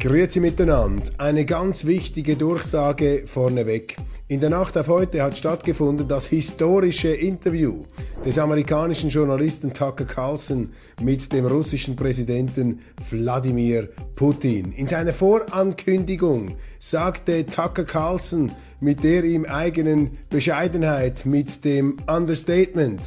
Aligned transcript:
Grüezi 0.00 0.38
miteinander. 0.38 1.02
Eine 1.18 1.44
ganz 1.44 1.84
wichtige 1.84 2.36
Durchsage 2.36 3.24
vorneweg. 3.26 3.96
In 4.28 4.38
der 4.38 4.48
Nacht 4.48 4.78
auf 4.78 4.86
heute 4.86 5.20
hat 5.20 5.36
stattgefunden 5.36 6.06
das 6.06 6.26
historische 6.26 7.08
Interview 7.08 7.84
des 8.24 8.38
amerikanischen 8.38 9.10
Journalisten 9.10 9.72
Tucker 9.72 10.04
Carlson 10.04 10.70
mit 11.02 11.32
dem 11.32 11.46
russischen 11.46 11.96
Präsidenten 11.96 12.78
Wladimir 13.10 13.88
Putin. 14.14 14.72
In 14.72 14.86
seiner 14.86 15.12
Vorankündigung 15.12 16.54
sagte 16.78 17.44
Tucker 17.44 17.84
Carlson 17.84 18.52
mit 18.78 19.02
der 19.02 19.24
ihm 19.24 19.46
eigenen 19.46 20.12
Bescheidenheit, 20.30 21.26
mit 21.26 21.64
dem 21.64 21.96
Understatement, 22.06 23.00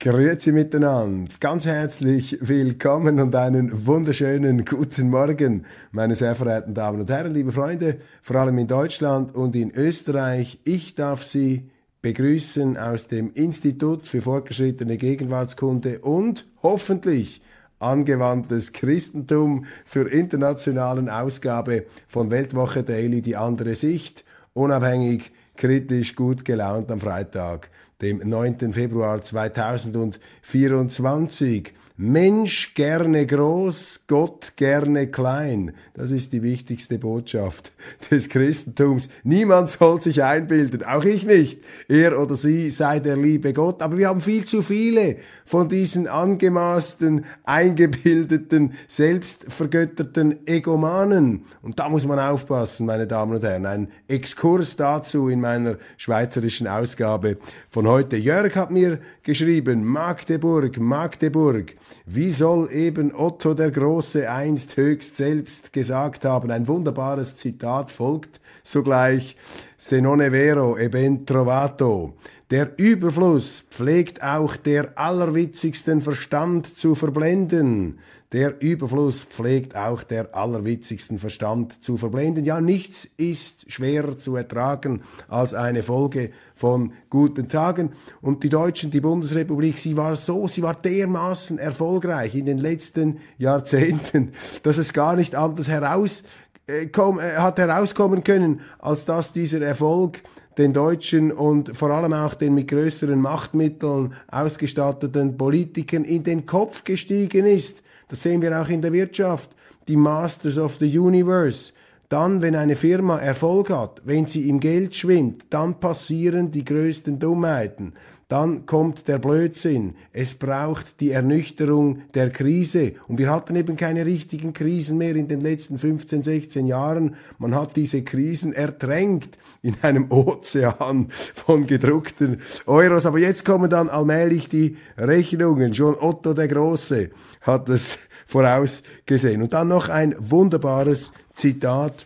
Grüezi 0.00 0.52
miteinander, 0.52 1.28
ganz 1.40 1.66
herzlich 1.66 2.38
willkommen 2.40 3.18
und 3.18 3.34
einen 3.34 3.84
wunderschönen 3.84 4.64
guten 4.64 5.10
Morgen, 5.10 5.64
meine 5.90 6.14
sehr 6.14 6.36
verehrten 6.36 6.72
Damen 6.72 7.00
und 7.00 7.10
Herren, 7.10 7.34
liebe 7.34 7.50
Freunde, 7.50 7.98
vor 8.22 8.36
allem 8.36 8.58
in 8.58 8.68
Deutschland 8.68 9.34
und 9.34 9.56
in 9.56 9.72
Österreich. 9.72 10.60
Ich 10.62 10.94
darf 10.94 11.24
Sie 11.24 11.68
begrüßen 12.00 12.76
aus 12.76 13.08
dem 13.08 13.32
Institut 13.32 14.06
für 14.06 14.20
fortgeschrittene 14.20 14.98
Gegenwartskunde 14.98 15.98
und 15.98 16.46
hoffentlich 16.62 17.42
angewandtes 17.80 18.72
Christentum 18.72 19.64
zur 19.84 20.12
internationalen 20.12 21.08
Ausgabe 21.08 21.86
von 22.06 22.30
Weltwoche 22.30 22.84
Daily, 22.84 23.20
die 23.20 23.34
andere 23.34 23.74
Sicht, 23.74 24.24
unabhängig, 24.54 25.32
kritisch, 25.56 26.14
gut 26.14 26.44
gelaunt 26.44 26.92
am 26.92 27.00
Freitag 27.00 27.68
dem 28.00 28.18
9. 28.18 28.72
Februar 28.72 29.22
2024. 29.22 31.74
Mensch 32.00 32.74
gerne 32.74 33.26
groß, 33.26 34.04
Gott 34.06 34.52
gerne 34.54 35.08
klein. 35.08 35.74
Das 35.94 36.12
ist 36.12 36.32
die 36.32 36.44
wichtigste 36.44 36.96
Botschaft 36.96 37.72
des 38.12 38.28
Christentums. 38.28 39.08
Niemand 39.24 39.68
soll 39.68 40.00
sich 40.00 40.22
einbilden, 40.22 40.84
auch 40.84 41.02
ich 41.02 41.26
nicht. 41.26 41.60
Er 41.88 42.20
oder 42.20 42.36
sie 42.36 42.70
sei 42.70 43.00
der 43.00 43.16
liebe 43.16 43.52
Gott. 43.52 43.82
Aber 43.82 43.98
wir 43.98 44.06
haben 44.06 44.20
viel 44.20 44.44
zu 44.44 44.62
viele 44.62 45.16
von 45.44 45.68
diesen 45.68 46.06
angemaßten, 46.06 47.24
eingebildeten, 47.42 48.74
selbstvergötterten 48.86 50.46
Egomanen. 50.46 51.46
Und 51.62 51.80
da 51.80 51.88
muss 51.88 52.06
man 52.06 52.20
aufpassen, 52.20 52.86
meine 52.86 53.08
Damen 53.08 53.34
und 53.34 53.42
Herren. 53.42 53.66
Ein 53.66 53.88
Exkurs 54.06 54.76
dazu 54.76 55.28
in 55.28 55.40
meiner 55.40 55.78
schweizerischen 55.96 56.68
Ausgabe 56.68 57.38
von 57.72 57.88
heute. 57.88 58.16
Jörg 58.16 58.54
hat 58.54 58.70
mir 58.70 59.00
geschrieben, 59.24 59.84
Magdeburg, 59.84 60.78
Magdeburg. 60.78 61.74
Wie 62.06 62.32
soll 62.32 62.72
eben 62.72 63.14
Otto 63.14 63.54
der 63.54 63.70
Große 63.70 64.30
einst 64.30 64.76
höchst 64.76 65.16
selbst 65.16 65.72
gesagt 65.72 66.24
haben? 66.24 66.50
Ein 66.50 66.66
wunderbares 66.66 67.36
Zitat 67.36 67.90
folgt 67.90 68.40
sogleich. 68.62 69.36
Se 69.80 70.00
non 70.00 70.20
è 70.20 70.28
vero, 70.28 70.76
e 70.76 70.88
ben 70.88 71.22
trovato. 71.22 72.16
Der 72.50 72.76
Überfluss 72.78 73.64
pflegt 73.70 74.20
auch 74.20 74.56
der 74.56 74.98
allerwitzigsten 74.98 76.02
Verstand 76.02 76.66
zu 76.66 76.96
verblenden. 76.96 78.00
Der 78.32 78.60
Überfluss 78.60 79.22
pflegt 79.22 79.76
auch 79.76 80.02
der 80.02 80.34
allerwitzigsten 80.34 81.20
Verstand 81.20 81.84
zu 81.84 81.96
verblenden. 81.96 82.44
Ja, 82.44 82.60
nichts 82.60 83.08
ist 83.16 83.70
schwerer 83.72 84.18
zu 84.18 84.34
ertragen 84.34 85.02
als 85.28 85.54
eine 85.54 85.84
Folge 85.84 86.32
von 86.56 86.92
guten 87.08 87.48
Tagen. 87.48 87.92
Und 88.20 88.42
die 88.42 88.48
Deutschen, 88.48 88.90
die 88.90 89.00
Bundesrepublik, 89.00 89.78
sie 89.78 89.96
war 89.96 90.16
so, 90.16 90.48
sie 90.48 90.62
war 90.62 90.74
dermaßen 90.74 91.58
erfolgreich 91.58 92.34
in 92.34 92.46
den 92.46 92.58
letzten 92.58 93.18
Jahrzehnten, 93.38 94.32
dass 94.64 94.76
es 94.76 94.92
gar 94.92 95.14
nicht 95.14 95.36
anders 95.36 95.68
heraus 95.68 96.24
äh, 96.68 96.84
äh, 96.84 97.36
hat 97.36 97.58
herauskommen 97.58 98.22
können, 98.22 98.60
als 98.78 99.04
dass 99.04 99.32
dieser 99.32 99.62
Erfolg 99.62 100.22
den 100.58 100.72
Deutschen 100.74 101.32
und 101.32 101.76
vor 101.76 101.90
allem 101.90 102.12
auch 102.12 102.34
den 102.34 102.54
mit 102.54 102.68
größeren 102.68 103.18
Machtmitteln 103.18 104.12
ausgestatteten 104.30 105.38
Politikern 105.38 106.04
in 106.04 106.24
den 106.24 106.44
Kopf 106.44 106.84
gestiegen 106.84 107.46
ist. 107.46 107.82
Das 108.08 108.22
sehen 108.22 108.42
wir 108.42 108.60
auch 108.60 108.68
in 108.68 108.82
der 108.82 108.92
Wirtschaft. 108.92 109.50
Die 109.86 109.96
Masters 109.96 110.58
of 110.58 110.76
the 110.76 110.98
Universe. 110.98 111.72
Dann, 112.10 112.42
wenn 112.42 112.56
eine 112.56 112.76
Firma 112.76 113.18
Erfolg 113.18 113.70
hat, 113.70 114.02
wenn 114.04 114.26
sie 114.26 114.48
im 114.48 114.60
Geld 114.60 114.94
schwimmt, 114.94 115.46
dann 115.50 115.78
passieren 115.78 116.50
die 116.50 116.64
größten 116.64 117.18
Dummheiten. 117.18 117.94
Dann 118.28 118.66
kommt 118.66 119.08
der 119.08 119.18
Blödsinn. 119.18 119.94
Es 120.12 120.34
braucht 120.34 121.00
die 121.00 121.12
Ernüchterung 121.12 122.02
der 122.12 122.28
Krise. 122.28 122.92
Und 123.08 123.16
wir 123.18 123.30
hatten 123.30 123.56
eben 123.56 123.76
keine 123.76 124.04
richtigen 124.04 124.52
Krisen 124.52 124.98
mehr 124.98 125.16
in 125.16 125.28
den 125.28 125.40
letzten 125.40 125.78
15, 125.78 126.22
16 126.22 126.66
Jahren. 126.66 127.16
Man 127.38 127.54
hat 127.54 127.74
diese 127.74 128.02
Krisen 128.02 128.52
ertränkt 128.52 129.38
in 129.62 129.76
einem 129.80 130.06
Ozean 130.10 131.08
von 131.46 131.66
gedruckten 131.66 132.42
Euros. 132.66 133.06
Aber 133.06 133.18
jetzt 133.18 133.46
kommen 133.46 133.70
dann 133.70 133.88
allmählich 133.88 134.50
die 134.50 134.76
Rechnungen. 134.98 135.72
Schon 135.72 135.96
Otto 135.98 136.34
der 136.34 136.48
Große 136.48 137.08
hat 137.40 137.70
es 137.70 137.98
vorausgesehen. 138.26 139.40
Und 139.40 139.54
dann 139.54 139.68
noch 139.68 139.88
ein 139.88 140.14
wunderbares 140.18 141.12
Zitat, 141.34 142.04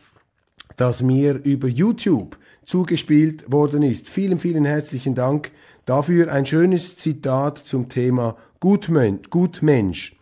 das 0.77 1.03
mir 1.03 1.41
über 1.43 1.67
YouTube 1.67 2.39
zugespielt 2.65 3.51
worden 3.51 3.83
ist. 3.83 4.09
Vielen, 4.09 4.39
vielen 4.39 4.65
herzlichen 4.65 5.17
Dank 5.17 5.51
Dafür 5.85 6.33
ein 6.33 6.47
schönes 6.47 6.97
Zitat 6.97 7.59
zum 7.59 7.89
Thema 7.89 8.37
Gutmensch. 8.61 9.31
Gutmensch. 9.31 10.17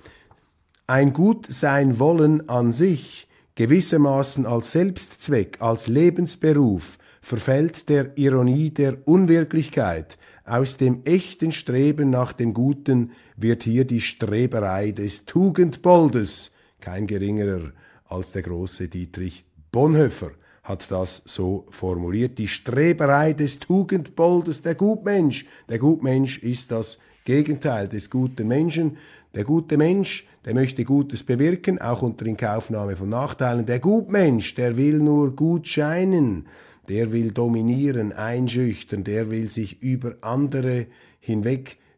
Ein 0.86 1.12
Gut 1.12 1.46
sein 1.50 1.98
wollen 1.98 2.48
an 2.48 2.72
sich, 2.72 3.28
gewissermaßen 3.56 4.46
als 4.46 4.72
Selbstzweck, 4.72 5.60
als 5.60 5.86
Lebensberuf, 5.86 6.98
verfällt 7.20 7.90
der 7.90 8.16
Ironie 8.16 8.70
der 8.70 9.06
Unwirklichkeit. 9.06 10.16
Aus 10.46 10.78
dem 10.78 11.04
echten 11.04 11.52
Streben 11.52 12.08
nach 12.08 12.32
dem 12.32 12.54
Guten 12.54 13.12
wird 13.36 13.62
hier 13.62 13.84
die 13.84 14.00
Streberei 14.00 14.92
des 14.92 15.26
Tugendboldes, 15.26 16.52
kein 16.80 17.06
geringerer 17.06 17.72
als 18.06 18.32
der 18.32 18.42
große 18.42 18.88
Dietrich 18.88 19.44
Bonhoeffer 19.70 20.30
hat 20.62 20.90
das 20.90 21.22
so 21.24 21.66
formuliert. 21.70 22.38
Die 22.38 22.48
Streberei 22.48 23.32
des 23.32 23.58
Tugendboldes, 23.58 24.62
der 24.62 24.74
Gutmensch. 24.74 25.46
Der 25.68 25.78
Gutmensch 25.78 26.38
ist 26.38 26.70
das 26.70 26.98
Gegenteil 27.24 27.88
des 27.88 28.10
guten 28.10 28.48
Menschen. 28.48 28.96
Der 29.34 29.44
gute 29.44 29.76
Mensch, 29.76 30.26
der 30.44 30.54
möchte 30.54 30.84
Gutes 30.84 31.22
bewirken, 31.22 31.80
auch 31.80 32.02
unter 32.02 32.26
Inkaufnahme 32.26 32.96
von 32.96 33.08
Nachteilen. 33.08 33.66
Der 33.66 33.78
Gutmensch, 33.78 34.54
der 34.54 34.76
will 34.76 34.98
nur 34.98 35.36
gut 35.36 35.68
scheinen, 35.68 36.46
der 36.88 37.12
will 37.12 37.30
dominieren, 37.30 38.12
einschüchtern, 38.12 39.04
der 39.04 39.30
will 39.30 39.48
sich 39.48 39.82
über 39.82 40.16
andere 40.20 40.86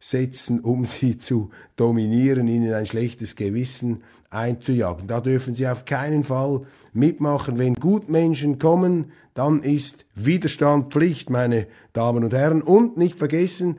hinwegsetzen, 0.02 0.60
um 0.60 0.84
sie 0.86 1.18
zu 1.18 1.50
dominieren, 1.76 2.48
ihnen 2.48 2.74
ein 2.74 2.86
schlechtes 2.86 3.36
Gewissen 3.36 4.02
einzujagen. 4.30 5.06
Da 5.06 5.20
dürfen 5.20 5.54
sie 5.54 5.68
auf 5.68 5.84
keinen 5.84 6.24
Fall 6.24 6.62
mitmachen. 6.92 7.58
Wenn 7.58 7.74
Gutmenschen 7.74 8.58
kommen, 8.58 9.12
dann 9.34 9.62
ist 9.62 10.04
Widerstand 10.14 10.92
Pflicht, 10.92 11.30
meine 11.30 11.66
Damen 11.92 12.24
und 12.24 12.32
Herren. 12.32 12.62
Und 12.62 12.96
nicht 12.96 13.18
vergessen, 13.18 13.78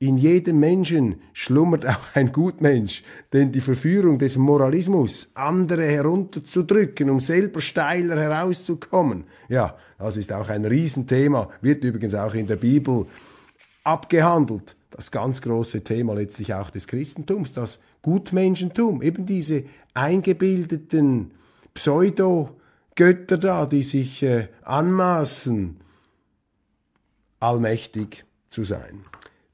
in 0.00 0.16
jedem 0.16 0.60
Menschen 0.60 1.16
schlummert 1.32 1.84
auch 1.84 1.98
ein 2.14 2.30
Gutmensch, 2.30 3.02
denn 3.32 3.50
die 3.50 3.60
Verführung 3.60 4.20
des 4.20 4.38
Moralismus, 4.38 5.32
andere 5.34 5.84
herunterzudrücken, 5.84 7.10
um 7.10 7.18
selber 7.18 7.60
steiler 7.60 8.16
herauszukommen, 8.16 9.24
ja, 9.48 9.76
das 9.98 10.16
ist 10.16 10.32
auch 10.32 10.48
ein 10.48 10.64
Riesenthema, 10.64 11.48
wird 11.60 11.82
übrigens 11.82 12.14
auch 12.14 12.34
in 12.34 12.46
der 12.46 12.54
Bibel 12.54 13.06
abgehandelt. 13.82 14.76
Das 14.90 15.10
ganz 15.10 15.42
große 15.42 15.84
Thema 15.84 16.14
letztlich 16.14 16.54
auch 16.54 16.70
des 16.70 16.86
Christentums, 16.86 17.52
das 17.52 17.78
Gutmenschentum, 18.02 19.02
eben 19.02 19.26
diese 19.26 19.64
eingebildeten 19.92 21.32
Pseudo-Götter 21.74 23.36
da, 23.36 23.66
die 23.66 23.82
sich 23.82 24.22
äh, 24.22 24.48
anmaßen, 24.62 25.76
allmächtig 27.40 28.24
zu 28.48 28.64
sein. 28.64 29.02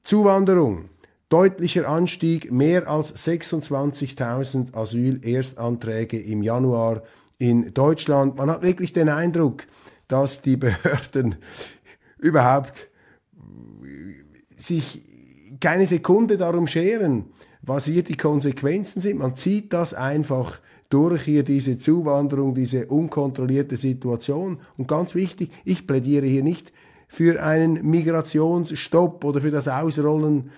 Zuwanderung. 0.04 0.88
Deutlicher 1.31 1.88
Anstieg, 1.88 2.52
mehr 2.52 2.88
als 2.88 3.26
26.000 3.26 4.75
Asylerstanträge 4.75 6.20
im 6.20 6.42
Januar 6.42 7.02
in 7.38 7.75
Deutschland. 7.75 8.36
Man 8.36 8.50
hat 8.50 8.62
wirklich 8.62 8.92
den 8.92 9.08
Eindruck, 9.08 9.66
dass 10.06 10.42
die 10.42 10.56
Behörden 10.56 11.36
überhaupt 12.19 12.88
sich 14.56 15.13
keine 15.64 15.87
Sekunde 15.87 16.37
darum 16.37 16.66
scheren, 16.66 17.25
was 17.62 17.87
hier 17.87 18.02
die 18.02 18.19
Konsequenzen 18.19 19.00
sind. 19.00 19.19
Man 19.19 19.34
zieht 19.34 19.72
das 19.72 19.94
einfach 19.94 20.61
durch 20.90 21.22
hier 21.22 21.43
diese 21.43 21.78
Zuwanderung, 21.78 22.55
diese 22.55 22.84
unkontrollierte 22.84 23.78
Situation. 23.78 24.58
Und 24.76 24.88
ganz 24.88 25.14
wichtig, 25.14 25.50
ich 25.64 25.87
plädiere 25.87 26.26
hier 26.26 26.43
nicht 26.43 26.70
für 27.08 27.43
einen 27.43 27.82
Migrationsstopp 27.82 29.25
oder 29.25 29.40
für 29.40 29.50
das 29.50 29.66
Ausrollen 29.66 30.50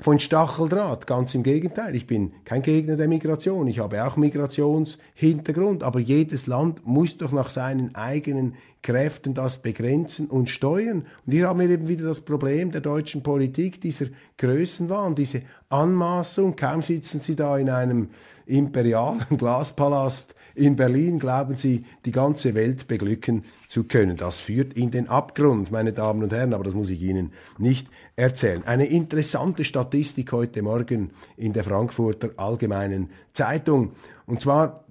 von 0.00 0.18
Stacheldraht. 0.18 1.06
Ganz 1.06 1.34
im 1.34 1.42
Gegenteil. 1.42 1.94
Ich 1.94 2.06
bin 2.06 2.32
kein 2.44 2.62
Gegner 2.62 2.96
der 2.96 3.08
Migration. 3.08 3.68
Ich 3.68 3.78
habe 3.78 4.04
auch 4.04 4.16
Migrationshintergrund. 4.16 5.82
Aber 5.82 6.00
jedes 6.00 6.46
Land 6.46 6.86
muss 6.86 7.16
doch 7.16 7.32
nach 7.32 7.50
seinen 7.50 7.94
eigenen 7.94 8.54
Kräften 8.82 9.34
das 9.34 9.58
begrenzen 9.58 10.26
und 10.26 10.50
steuern. 10.50 11.06
Und 11.24 11.32
hier 11.32 11.48
haben 11.48 11.60
wir 11.60 11.70
eben 11.70 11.88
wieder 11.88 12.06
das 12.06 12.20
Problem 12.20 12.72
der 12.72 12.80
deutschen 12.80 13.22
Politik, 13.22 13.80
dieser 13.80 14.06
Größenwahn, 14.38 15.14
diese 15.14 15.42
Anmaßung. 15.68 16.56
Kaum 16.56 16.82
sitzen 16.82 17.20
Sie 17.20 17.36
da 17.36 17.56
in 17.56 17.70
einem 17.70 18.10
imperialen 18.46 19.24
Glaspalast 19.38 20.34
in 20.54 20.76
Berlin, 20.76 21.18
glauben 21.18 21.56
Sie, 21.56 21.84
die 22.04 22.12
ganze 22.12 22.54
Welt 22.54 22.86
beglücken 22.86 23.44
zu 23.74 23.82
können. 23.82 24.16
Das 24.16 24.38
führt 24.38 24.74
in 24.74 24.92
den 24.92 25.08
Abgrund, 25.08 25.72
meine 25.72 25.92
Damen 25.92 26.22
und 26.22 26.32
Herren, 26.32 26.54
aber 26.54 26.62
das 26.62 26.74
muss 26.74 26.90
ich 26.90 27.02
Ihnen 27.02 27.32
nicht 27.58 27.88
erzählen. 28.14 28.62
Eine 28.64 28.86
interessante 28.86 29.64
Statistik 29.64 30.30
heute 30.30 30.62
Morgen 30.62 31.10
in 31.36 31.52
der 31.52 31.64
Frankfurter 31.64 32.30
Allgemeinen 32.36 33.10
Zeitung. 33.32 33.90
Und 34.26 34.40
zwar 34.40 34.84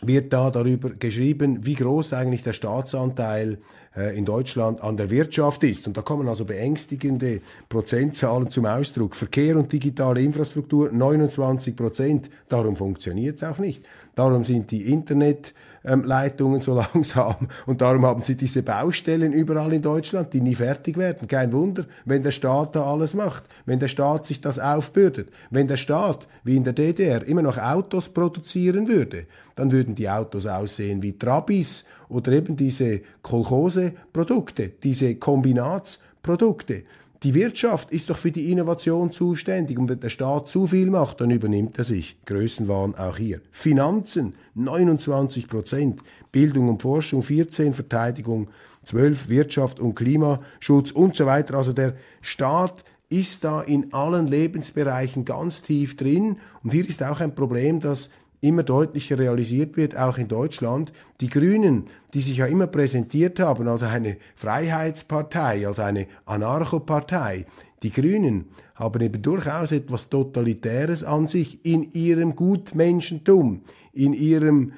wird 0.00 0.32
da 0.32 0.50
darüber 0.50 0.90
geschrieben, 0.90 1.64
wie 1.64 1.74
groß 1.74 2.14
eigentlich 2.14 2.42
der 2.42 2.52
Staatsanteil 2.52 3.58
äh, 3.96 4.18
in 4.18 4.24
Deutschland 4.24 4.82
an 4.82 4.96
der 4.96 5.08
Wirtschaft 5.10 5.62
ist. 5.62 5.86
Und 5.86 5.96
da 5.96 6.02
kommen 6.02 6.28
also 6.28 6.44
beängstigende 6.44 7.40
Prozentzahlen 7.68 8.50
zum 8.50 8.66
Ausdruck. 8.66 9.14
Verkehr 9.14 9.56
und 9.56 9.72
digitale 9.72 10.20
Infrastruktur 10.20 10.90
29 10.90 11.76
Prozent. 11.76 12.30
Darum 12.48 12.74
funktioniert 12.74 13.36
es 13.36 13.44
auch 13.44 13.58
nicht. 13.58 13.86
Darum 14.16 14.44
sind 14.44 14.70
die 14.70 14.90
Internetleitungen 14.90 16.62
so 16.62 16.74
langsam 16.94 17.36
und 17.66 17.82
darum 17.82 18.06
haben 18.06 18.22
sie 18.22 18.34
diese 18.34 18.62
Baustellen 18.62 19.34
überall 19.34 19.74
in 19.74 19.82
Deutschland, 19.82 20.32
die 20.32 20.40
nie 20.40 20.54
fertig 20.54 20.96
werden. 20.96 21.28
Kein 21.28 21.52
Wunder, 21.52 21.84
wenn 22.06 22.22
der 22.22 22.30
Staat 22.30 22.74
da 22.74 22.84
alles 22.84 23.12
macht, 23.12 23.44
wenn 23.66 23.78
der 23.78 23.88
Staat 23.88 24.24
sich 24.24 24.40
das 24.40 24.58
aufbürdet, 24.58 25.28
wenn 25.50 25.68
der 25.68 25.76
Staat, 25.76 26.28
wie 26.44 26.56
in 26.56 26.64
der 26.64 26.72
DDR, 26.72 27.26
immer 27.28 27.42
noch 27.42 27.58
Autos 27.58 28.08
produzieren 28.08 28.88
würde, 28.88 29.26
dann 29.54 29.70
würden 29.70 29.94
die 29.94 30.08
Autos 30.08 30.46
aussehen 30.46 31.02
wie 31.02 31.18
Trabis 31.18 31.84
oder 32.08 32.32
eben 32.32 32.56
diese 32.56 33.02
Kolchose-Produkte, 33.20 34.70
diese 34.82 35.16
Kombinatsprodukte. 35.16 36.84
Die 37.22 37.34
Wirtschaft 37.34 37.90
ist 37.92 38.10
doch 38.10 38.18
für 38.18 38.30
die 38.30 38.52
Innovation 38.52 39.10
zuständig 39.10 39.78
und 39.78 39.88
wenn 39.88 40.00
der 40.00 40.10
Staat 40.10 40.48
zu 40.48 40.66
viel 40.66 40.90
macht, 40.90 41.20
dann 41.20 41.30
übernimmt 41.30 41.78
er 41.78 41.84
sich. 41.84 42.18
Größenwahn 42.26 42.94
auch 42.94 43.16
hier. 43.16 43.40
Finanzen 43.50 44.34
29 44.54 45.48
Prozent, 45.48 46.00
Bildung 46.30 46.68
und 46.68 46.82
Forschung 46.82 47.22
14, 47.22 47.72
Verteidigung 47.72 48.48
12, 48.84 49.30
Wirtschaft 49.30 49.80
und 49.80 49.94
Klimaschutz 49.94 50.90
und 50.90 51.16
so 51.16 51.24
weiter. 51.24 51.54
Also 51.54 51.72
der 51.72 51.96
Staat 52.20 52.84
ist 53.08 53.44
da 53.44 53.62
in 53.62 53.92
allen 53.94 54.26
Lebensbereichen 54.26 55.24
ganz 55.24 55.62
tief 55.62 55.96
drin 55.96 56.36
und 56.62 56.72
hier 56.72 56.86
ist 56.86 57.02
auch 57.02 57.20
ein 57.20 57.34
Problem, 57.34 57.80
dass 57.80 58.10
immer 58.40 58.62
deutlicher 58.62 59.18
realisiert 59.18 59.76
wird, 59.76 59.96
auch 59.96 60.18
in 60.18 60.28
Deutschland. 60.28 60.92
Die 61.20 61.28
Grünen, 61.28 61.86
die 62.14 62.20
sich 62.20 62.38
ja 62.38 62.46
immer 62.46 62.66
präsentiert 62.66 63.40
haben 63.40 63.68
als 63.68 63.82
eine 63.82 64.16
Freiheitspartei, 64.34 65.66
als 65.66 65.80
eine 65.80 66.06
Anarchopartei, 66.24 67.46
die 67.82 67.92
Grünen 67.92 68.46
haben 68.74 69.00
eben 69.00 69.22
durchaus 69.22 69.72
etwas 69.72 70.08
Totalitäres 70.08 71.04
an 71.04 71.28
sich 71.28 71.64
in 71.64 71.92
ihrem 71.92 72.34
Gutmenschentum, 72.34 73.62
in 73.92 74.12
ihrem 74.12 74.72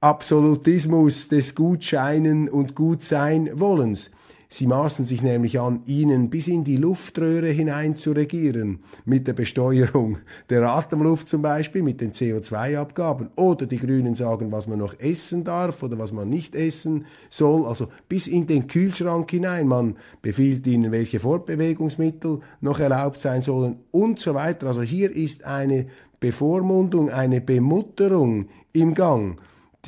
Absolutismus 0.00 1.28
des 1.28 1.54
Gutscheinen 1.54 2.48
und 2.48 2.74
Gutseinwollens. 2.74 4.10
Sie 4.50 4.66
maßen 4.66 5.04
sich 5.04 5.20
nämlich 5.20 5.60
an, 5.60 5.82
ihnen 5.84 6.30
bis 6.30 6.48
in 6.48 6.64
die 6.64 6.76
Luftröhre 6.76 7.48
hinein 7.48 7.96
zu 7.96 8.12
regieren, 8.12 8.78
mit 9.04 9.26
der 9.26 9.34
Besteuerung 9.34 10.20
der 10.48 10.62
Atemluft 10.62 11.28
zum 11.28 11.42
Beispiel, 11.42 11.82
mit 11.82 12.00
den 12.00 12.12
CO2-Abgaben. 12.12 13.28
Oder 13.36 13.66
die 13.66 13.76
Grünen 13.76 14.14
sagen, 14.14 14.50
was 14.50 14.66
man 14.66 14.78
noch 14.78 14.98
essen 15.00 15.44
darf 15.44 15.82
oder 15.82 15.98
was 15.98 16.12
man 16.12 16.30
nicht 16.30 16.56
essen 16.56 17.04
soll. 17.28 17.66
Also 17.66 17.88
bis 18.08 18.26
in 18.26 18.46
den 18.46 18.68
Kühlschrank 18.68 19.30
hinein. 19.30 19.68
Man 19.68 19.96
befiehlt 20.22 20.66
ihnen, 20.66 20.92
welche 20.92 21.20
Fortbewegungsmittel 21.20 22.40
noch 22.62 22.80
erlaubt 22.80 23.20
sein 23.20 23.42
sollen 23.42 23.76
und 23.90 24.18
so 24.18 24.32
weiter. 24.32 24.68
Also 24.68 24.80
hier 24.80 25.14
ist 25.14 25.44
eine 25.44 25.88
Bevormundung, 26.20 27.10
eine 27.10 27.42
Bemutterung 27.42 28.48
im 28.72 28.94
Gang 28.94 29.38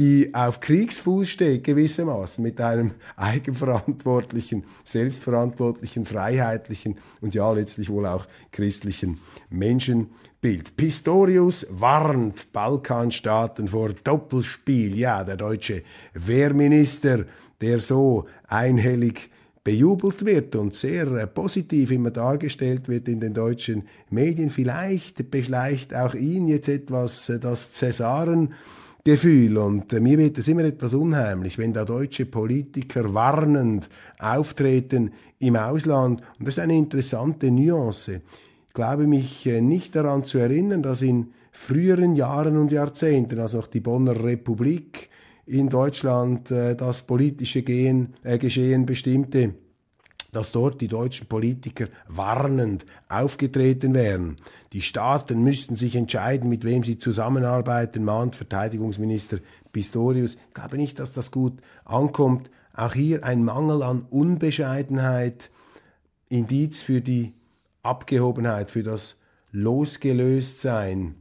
die 0.00 0.34
auf 0.34 0.60
Kriegsfuß 0.60 1.28
steht, 1.28 1.62
gewissermaßen, 1.62 2.42
mit 2.42 2.58
einem 2.58 2.92
eigenverantwortlichen, 3.16 4.64
selbstverantwortlichen, 4.82 6.06
freiheitlichen 6.06 6.96
und 7.20 7.34
ja 7.34 7.52
letztlich 7.52 7.90
wohl 7.90 8.06
auch 8.06 8.26
christlichen 8.50 9.18
Menschenbild. 9.50 10.74
Pistorius 10.74 11.66
warnt 11.68 12.50
Balkanstaaten 12.50 13.68
vor 13.68 13.90
Doppelspiel. 13.92 14.96
Ja, 14.96 15.22
der 15.22 15.36
deutsche 15.36 15.82
Wehrminister, 16.14 17.26
der 17.60 17.78
so 17.78 18.24
einhellig 18.48 19.28
bejubelt 19.62 20.24
wird 20.24 20.56
und 20.56 20.74
sehr 20.74 21.26
positiv 21.26 21.90
immer 21.90 22.10
dargestellt 22.10 22.88
wird 22.88 23.06
in 23.06 23.20
den 23.20 23.34
deutschen 23.34 23.82
Medien. 24.08 24.48
Vielleicht 24.48 25.30
beschleicht 25.30 25.94
auch 25.94 26.14
ihn 26.14 26.48
jetzt 26.48 26.70
etwas 26.70 27.30
das 27.42 27.72
Cäsaren 27.72 28.54
Gefühl. 29.04 29.56
Und 29.58 29.92
äh, 29.92 30.00
mir 30.00 30.18
wird 30.18 30.38
es 30.38 30.48
immer 30.48 30.64
etwas 30.64 30.94
unheimlich, 30.94 31.58
wenn 31.58 31.72
da 31.72 31.84
deutsche 31.84 32.26
Politiker 32.26 33.14
warnend 33.14 33.88
auftreten 34.18 35.12
im 35.38 35.56
Ausland. 35.56 36.20
Und 36.38 36.46
das 36.46 36.56
ist 36.56 36.62
eine 36.62 36.76
interessante 36.76 37.50
Nuance. 37.50 38.20
Ich 38.68 38.74
glaube 38.74 39.06
mich 39.06 39.46
äh, 39.46 39.60
nicht 39.60 39.96
daran 39.96 40.24
zu 40.24 40.38
erinnern, 40.38 40.82
dass 40.82 41.02
in 41.02 41.32
früheren 41.50 42.14
Jahren 42.14 42.56
und 42.56 42.72
Jahrzehnten, 42.72 43.38
als 43.38 43.54
noch 43.54 43.66
die 43.66 43.80
Bonner 43.80 44.22
Republik 44.22 45.10
in 45.46 45.68
Deutschland 45.68 46.50
äh, 46.50 46.76
das 46.76 47.02
politische 47.02 47.62
Gehen, 47.62 48.14
äh, 48.22 48.38
Geschehen 48.38 48.86
bestimmte, 48.86 49.54
dass 50.32 50.52
dort 50.52 50.80
die 50.80 50.88
deutschen 50.88 51.26
Politiker 51.26 51.86
warnend 52.08 52.86
aufgetreten 53.08 53.94
wären. 53.94 54.36
Die 54.72 54.82
Staaten 54.82 55.42
müssten 55.42 55.76
sich 55.76 55.96
entscheiden, 55.96 56.48
mit 56.48 56.64
wem 56.64 56.82
sie 56.84 56.98
zusammenarbeiten, 56.98 58.04
mahnt 58.04 58.36
Verteidigungsminister 58.36 59.38
Pistorius. 59.72 60.34
Ich 60.34 60.54
glaube 60.54 60.76
nicht, 60.76 60.98
dass 60.98 61.12
das 61.12 61.30
gut 61.30 61.54
ankommt. 61.84 62.50
Auch 62.74 62.94
hier 62.94 63.24
ein 63.24 63.44
Mangel 63.44 63.82
an 63.82 64.06
Unbescheidenheit, 64.10 65.50
Indiz 66.28 66.82
für 66.82 67.00
die 67.00 67.34
Abgehobenheit, 67.82 68.70
für 68.70 68.82
das 68.82 69.16
losgelöst 69.52 70.60
sein 70.60 71.16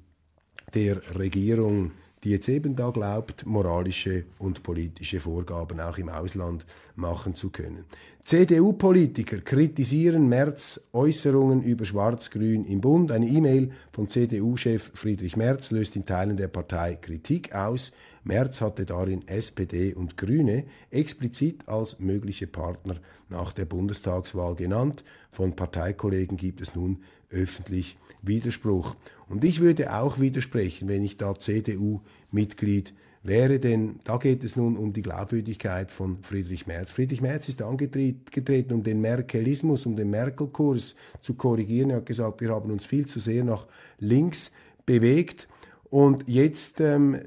der 0.74 1.18
Regierung, 1.18 1.92
die 2.24 2.32
jetzt 2.32 2.50
eben 2.50 2.76
da 2.76 2.90
glaubt, 2.92 3.46
moralische 3.46 4.26
und 4.38 4.64
politische 4.64 5.20
Vorgaben 5.20 5.80
auch 5.80 5.98
im 5.98 6.10
Ausland 6.10 6.66
machen 6.96 7.36
zu 7.36 7.50
können. 7.50 7.86
CDU-Politiker 8.24 9.40
kritisieren 9.40 10.28
Merz 10.28 10.82
Äußerungen 10.94 11.64
über 11.64 11.86
Schwarz-Grün 11.86 12.66
im 12.66 12.82
Bund. 12.82 13.12
Eine 13.12 13.28
E-Mail 13.28 13.72
von 13.92 14.10
CDU-Chef 14.10 14.92
Friedrich 14.94 15.36
Merz 15.36 15.72
löst 15.72 15.96
in 15.96 16.06
Teilen 16.06 16.38
der 16.38 16.50
Partei 16.50 16.96
Kritik 16.96 17.56
aus. 17.56 17.92
Merz 18.24 18.62
hatte 18.62 18.86
darin 18.86 19.28
SPD 19.28 19.94
und 19.94 20.18
Grüne 20.18 20.66
explizit 20.92 21.68
als 21.68 22.00
mögliche 22.00 22.46
Partner 22.46 22.98
nach 23.30 23.54
der 23.54 23.66
Bundestagswahl 23.66 24.56
genannt. 24.56 25.04
Von 25.32 25.56
Parteikollegen 25.56 26.38
gibt 26.38 26.62
es 26.62 26.76
nun 26.76 27.00
öffentlich 27.32 27.98
Widerspruch. 28.22 28.96
Und 29.28 29.44
ich 29.44 29.60
würde 29.60 29.96
auch 29.96 30.20
widersprechen, 30.20 30.88
wenn 30.88 31.04
ich 31.04 31.18
da 31.18 31.38
CDU-Mitglied 31.38 32.94
wäre, 33.24 33.60
denn 33.60 34.00
da 34.04 34.18
geht 34.18 34.44
es 34.44 34.56
nun 34.56 34.78
um 34.78 34.94
die 34.94 35.02
Glaubwürdigkeit 35.02 35.92
von 35.92 36.20
Friedrich 36.22 36.68
Merz. 36.68 36.92
Friedrich 36.92 37.22
Merz 37.22 37.50
ist 37.50 37.62
angetreten, 37.62 38.74
um 38.74 38.84
den 38.84 39.02
Merkelismus, 39.02 39.86
um 39.86 39.96
den 39.96 40.10
Merkel-Kurs 40.10 40.96
zu 41.22 41.34
korrigieren. 41.34 41.90
Er 41.90 41.98
hat 41.98 42.06
gesagt, 42.06 42.42
wir 42.42 42.50
haben 42.50 42.72
uns 42.72 42.86
viel 42.86 43.06
zu 43.06 43.20
sehr 43.20 43.44
nach 43.44 43.68
links 44.00 44.52
bewegt. 44.86 45.48
Und 45.90 46.24
jetzt 46.28 46.80
ähm, 46.82 47.20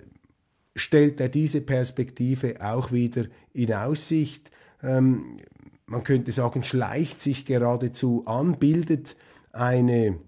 stellt 0.74 1.20
er 1.20 1.28
diese 1.28 1.60
Perspektive 1.60 2.56
auch 2.60 2.92
wieder 2.92 3.26
in 3.52 3.72
Aussicht. 3.72 4.50
Ähm, 4.82 5.38
man 5.86 6.04
könnte 6.04 6.32
sagen, 6.32 6.62
schleicht 6.62 7.20
sich 7.20 7.44
geradezu 7.44 8.22
an, 8.24 8.58
bildet 8.58 9.14
eine 9.52 10.18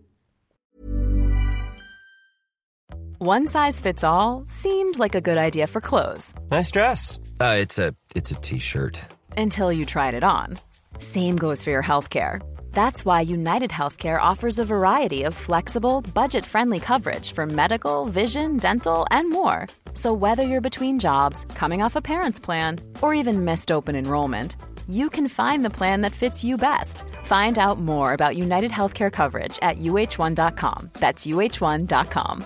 One 3.18 3.48
size 3.48 3.80
fits 3.80 4.04
all 4.04 4.44
seemed 4.46 4.98
like 4.98 5.14
a 5.14 5.20
good 5.20 5.38
idea 5.38 5.66
for 5.66 5.80
clothes. 5.80 6.34
Nice 6.50 6.70
dress. 6.70 7.18
Uh, 7.40 7.56
it's 7.58 7.78
a 7.78 7.94
it's 8.14 8.30
a 8.32 8.34
t-shirt. 8.34 9.00
Until 9.38 9.72
you 9.72 9.86
tried 9.86 10.14
it 10.14 10.24
on. 10.24 10.58
Same 10.98 11.36
goes 11.36 11.62
for 11.62 11.70
your 11.70 11.82
healthcare. 11.82 12.38
That's 12.72 13.04
why 13.06 13.22
United 13.22 13.70
Healthcare 13.70 14.20
offers 14.20 14.58
a 14.58 14.64
variety 14.66 15.22
of 15.22 15.32
flexible, 15.32 16.02
budget-friendly 16.02 16.80
coverage 16.80 17.32
for 17.32 17.46
medical, 17.46 18.06
vision, 18.06 18.58
dental, 18.58 19.06
and 19.10 19.30
more. 19.30 19.68
So 19.94 20.12
whether 20.12 20.42
you're 20.42 20.68
between 20.68 20.98
jobs, 20.98 21.46
coming 21.54 21.82
off 21.82 21.96
a 21.96 22.02
parent's 22.02 22.40
plan, 22.40 22.80
or 23.00 23.14
even 23.14 23.44
missed 23.44 23.70
open 23.70 23.96
enrollment, 23.96 24.56
you 24.88 25.08
can 25.08 25.28
find 25.28 25.64
the 25.64 25.76
plan 25.78 26.02
that 26.02 26.12
fits 26.12 26.44
you 26.44 26.56
best. 26.58 27.04
Find 27.24 27.58
out 27.58 27.80
more 27.80 28.12
about 28.12 28.36
United 28.36 28.70
Healthcare 28.70 29.10
coverage 29.10 29.58
at 29.62 29.78
uh1.com. 29.78 30.90
That's 30.92 31.26
uh1.com. 31.26 32.44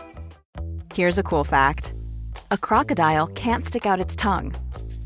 Here's 0.94 1.18
a 1.18 1.22
cool 1.22 1.44
fact 1.44 1.94
a 2.50 2.56
crocodile 2.58 3.26
can't 3.28 3.64
stick 3.64 3.86
out 3.86 4.00
its 4.00 4.14
tongue. 4.14 4.54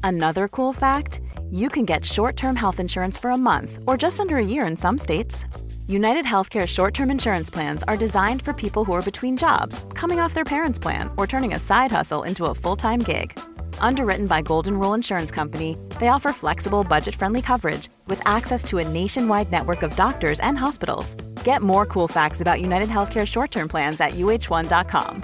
Another 0.02 0.46
cool 0.48 0.72
fact 0.74 1.20
you 1.50 1.68
can 1.68 1.86
get 1.86 2.04
short 2.04 2.36
term 2.36 2.54
health 2.54 2.80
insurance 2.80 3.16
for 3.16 3.30
a 3.30 3.38
month 3.38 3.78
or 3.86 3.96
just 3.96 4.20
under 4.20 4.36
a 4.36 4.44
year 4.44 4.66
in 4.66 4.76
some 4.76 4.98
states. 4.98 5.46
United 5.86 6.24
Healthcare 6.26 6.66
short 6.66 6.92
term 6.92 7.10
insurance 7.10 7.50
plans 7.50 7.82
are 7.88 7.96
designed 7.96 8.42
for 8.42 8.52
people 8.52 8.84
who 8.84 8.92
are 8.92 9.02
between 9.02 9.38
jobs, 9.38 9.86
coming 9.94 10.20
off 10.20 10.34
their 10.34 10.44
parents' 10.44 10.78
plan, 10.78 11.10
or 11.16 11.26
turning 11.26 11.54
a 11.54 11.58
side 11.58 11.90
hustle 11.90 12.24
into 12.24 12.46
a 12.46 12.54
full 12.54 12.76
time 12.76 13.00
gig. 13.00 13.38
Underwritten 13.82 14.26
by 14.26 14.40
Golden 14.42 14.78
Rule 14.78 14.94
Insurance 14.94 15.30
Company, 15.30 15.76
they 15.98 16.08
offer 16.08 16.32
flexible, 16.32 16.84
budget 16.84 17.14
friendly 17.14 17.42
coverage 17.42 17.88
with 18.06 18.22
access 18.24 18.64
to 18.64 18.78
a 18.78 18.88
nationwide 18.88 19.50
network 19.50 19.82
of 19.82 19.94
doctors 19.96 20.40
and 20.40 20.56
hospitals. 20.56 21.14
Get 21.44 21.60
more 21.60 21.84
cool 21.84 22.08
facts 22.08 22.40
about 22.40 22.62
United 22.62 22.88
Healthcare 22.88 23.26
short 23.26 23.50
term 23.50 23.68
plans 23.68 24.00
at 24.00 24.12
uh1.com. 24.12 25.22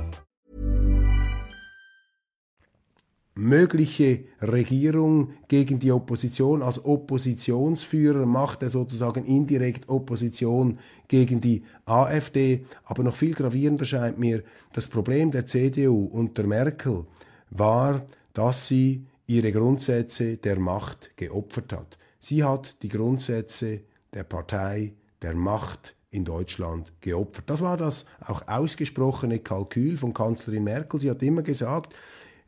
mögliche 3.38 4.24
Regierung 4.40 5.30
gegen 5.46 5.78
die 5.78 5.92
Opposition 5.92 6.60
als 6.62 6.84
Oppositionsführer 6.84 8.26
macht 8.26 8.62
er 8.62 8.68
sozusagen 8.68 9.24
indirekt 9.24 9.88
Opposition 9.88 10.78
gegen 11.06 11.40
die 11.40 11.62
AfD. 11.86 12.64
Aber 12.84 13.04
noch 13.04 13.14
viel 13.14 13.34
gravierender 13.34 13.84
scheint 13.84 14.18
mir, 14.18 14.42
das 14.72 14.88
Problem 14.88 15.30
der 15.30 15.46
CDU 15.46 16.06
unter 16.06 16.42
Merkel 16.42 17.04
war, 17.50 18.02
dass 18.38 18.68
sie 18.68 19.04
ihre 19.26 19.50
Grundsätze 19.50 20.36
der 20.36 20.60
Macht 20.60 21.16
geopfert 21.16 21.72
hat. 21.72 21.98
Sie 22.20 22.44
hat 22.44 22.84
die 22.84 22.88
Grundsätze 22.88 23.80
der 24.14 24.22
Partei, 24.22 24.92
der 25.22 25.34
Macht 25.34 25.96
in 26.12 26.24
Deutschland 26.24 26.92
geopfert. 27.00 27.50
Das 27.50 27.62
war 27.62 27.76
das 27.76 28.04
auch 28.20 28.46
ausgesprochene 28.46 29.40
Kalkül 29.40 29.96
von 29.96 30.14
Kanzlerin 30.14 30.62
Merkel. 30.62 31.00
Sie 31.00 31.10
hat 31.10 31.20
immer 31.24 31.42
gesagt, 31.42 31.96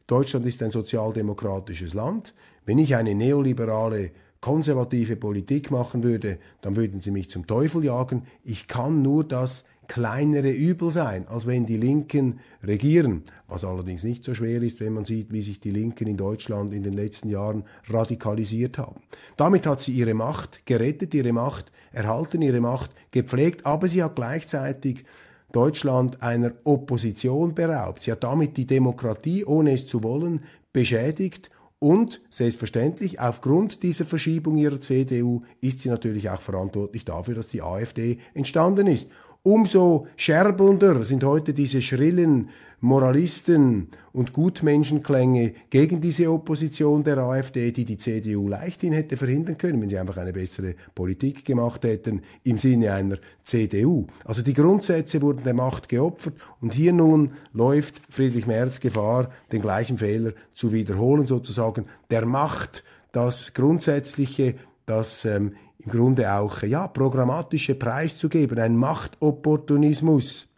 Deutschland 0.07 0.47
ist 0.47 0.63
ein 0.63 0.71
sozialdemokratisches 0.71 1.93
Land. 1.93 2.35
Wenn 2.65 2.79
ich 2.79 2.95
eine 2.95 3.17
neoliberale, 3.17 4.13
konservative 4.41 5.17
Politik 5.17 5.73
machen 5.73 6.05
würde, 6.05 6.39
dann 6.61 6.77
würden 6.77 7.01
sie 7.01 7.11
mich 7.11 7.31
zum 7.31 7.49
Teufel 7.49 7.85
jagen. 7.85 8.29
Ich 8.45 8.69
kann 8.69 9.03
nur 9.03 9.25
das 9.25 9.65
kleinere 9.91 10.53
Übel 10.53 10.93
sein, 10.93 11.27
als 11.27 11.49
wenn 11.49 11.67
die 11.67 11.77
Linken 11.77 12.39
regieren, 12.63 13.25
was 13.49 13.65
allerdings 13.65 14.05
nicht 14.05 14.25
so 14.25 14.35
schwer 14.35 14.63
ist, 14.63 14.79
wenn 14.79 14.93
man 14.93 15.05
sieht, 15.05 15.33
wie 15.33 15.43
sich 15.43 15.59
die 15.59 15.73
Linken 15.73 16.07
in 16.07 16.17
Deutschland 16.17 16.73
in 16.73 16.85
den 16.85 16.93
letzten 16.93 17.29
Jahren 17.29 17.65
radikalisiert 17.89 18.79
haben. 18.79 19.01
Damit 19.37 19.67
hat 19.67 19.81
sie 19.81 19.91
ihre 19.91 20.15
Macht 20.15 20.65
gerettet, 20.65 21.13
ihre 21.13 21.33
Macht 21.33 21.73
erhalten, 21.91 22.41
ihre 22.41 22.61
Macht 22.61 22.93
gepflegt, 23.11 23.67
aber 23.67 23.89
sie 23.89 24.01
hat 24.01 24.15
gleichzeitig 24.15 25.05
Deutschland 25.51 26.23
einer 26.23 26.53
Opposition 26.63 27.57
beraubt. 27.57 28.05
Sie 28.05 28.13
hat 28.13 28.23
damit 28.23 28.57
die 28.57 28.69
Demokratie, 28.69 29.45
ohne 29.45 29.73
es 29.73 29.89
zu 29.89 30.05
wollen, 30.05 30.45
beschädigt 30.73 31.51
und 31.83 32.21
selbstverständlich, 32.29 33.21
aufgrund 33.21 33.83
dieser 33.83 34.05
Verschiebung 34.05 34.59
ihrer 34.59 34.83
CDU 34.83 35.41
ist 35.63 35.81
sie 35.81 35.89
natürlich 35.89 36.29
auch 36.29 36.43
verantwortlich 36.43 37.07
dafür, 37.07 37.35
dass 37.35 37.49
die 37.49 37.63
AfD 37.63 38.19
entstanden 38.35 38.87
ist. 38.87 39.09
Umso 39.43 40.07
scherbelnder 40.17 41.03
sind 41.03 41.25
heute 41.25 41.55
diese 41.55 41.81
schrillen 41.81 42.51
Moralisten 42.81 43.89
und 44.13 44.35
Gutmenschenklänge 44.35 45.55
gegen 45.71 46.03
diese 46.03 46.31
Opposition 46.31 47.05
der 47.05 47.17
AfD, 47.19 47.73
die 47.73 47.87
die 47.87 47.97
CDU 47.97 48.49
leichthin 48.49 48.93
hätte 48.93 49.17
verhindern 49.17 49.57
können, 49.57 49.81
wenn 49.81 49.89
sie 49.89 49.99
einfach 49.99 50.19
eine 50.19 50.35
bessere 50.35 50.75
Politik 50.95 51.47
gemacht 51.47 51.85
hätten 51.85 52.21
im 52.45 52.59
Sinne 52.59 52.93
einer 52.93 53.17
CDU. 53.45 54.07
Also 54.27 54.43
die 54.43 54.53
Grundsätze 54.53 55.23
wurden 55.23 55.45
der 55.45 55.55
Macht 55.55 55.89
geopfert 55.89 56.35
und 56.61 56.75
hier 56.75 56.93
nun 56.93 57.33
läuft 57.55 58.01
Friedrich 58.11 58.47
Merz 58.47 58.81
Gefahr, 58.81 59.31
den 59.53 59.63
gleichen 59.63 59.97
Fehler 59.97 60.33
zu 60.53 60.71
wiederholen, 60.71 61.27
sozusagen 61.27 61.87
der 62.11 62.27
Macht 62.27 62.85
das 63.13 63.55
Grundsätzliche, 63.55 64.57
das 64.85 65.25
ähm, 65.25 65.53
im 65.85 65.91
Grunde 65.91 66.33
auch 66.33 66.63
ja, 66.63 66.89
programmatische 66.89 67.75
Preis 67.75 68.19
zu 68.19 68.29
geben, 68.29 68.59
ein 68.59 68.77
Machtopportunismus 68.77 70.49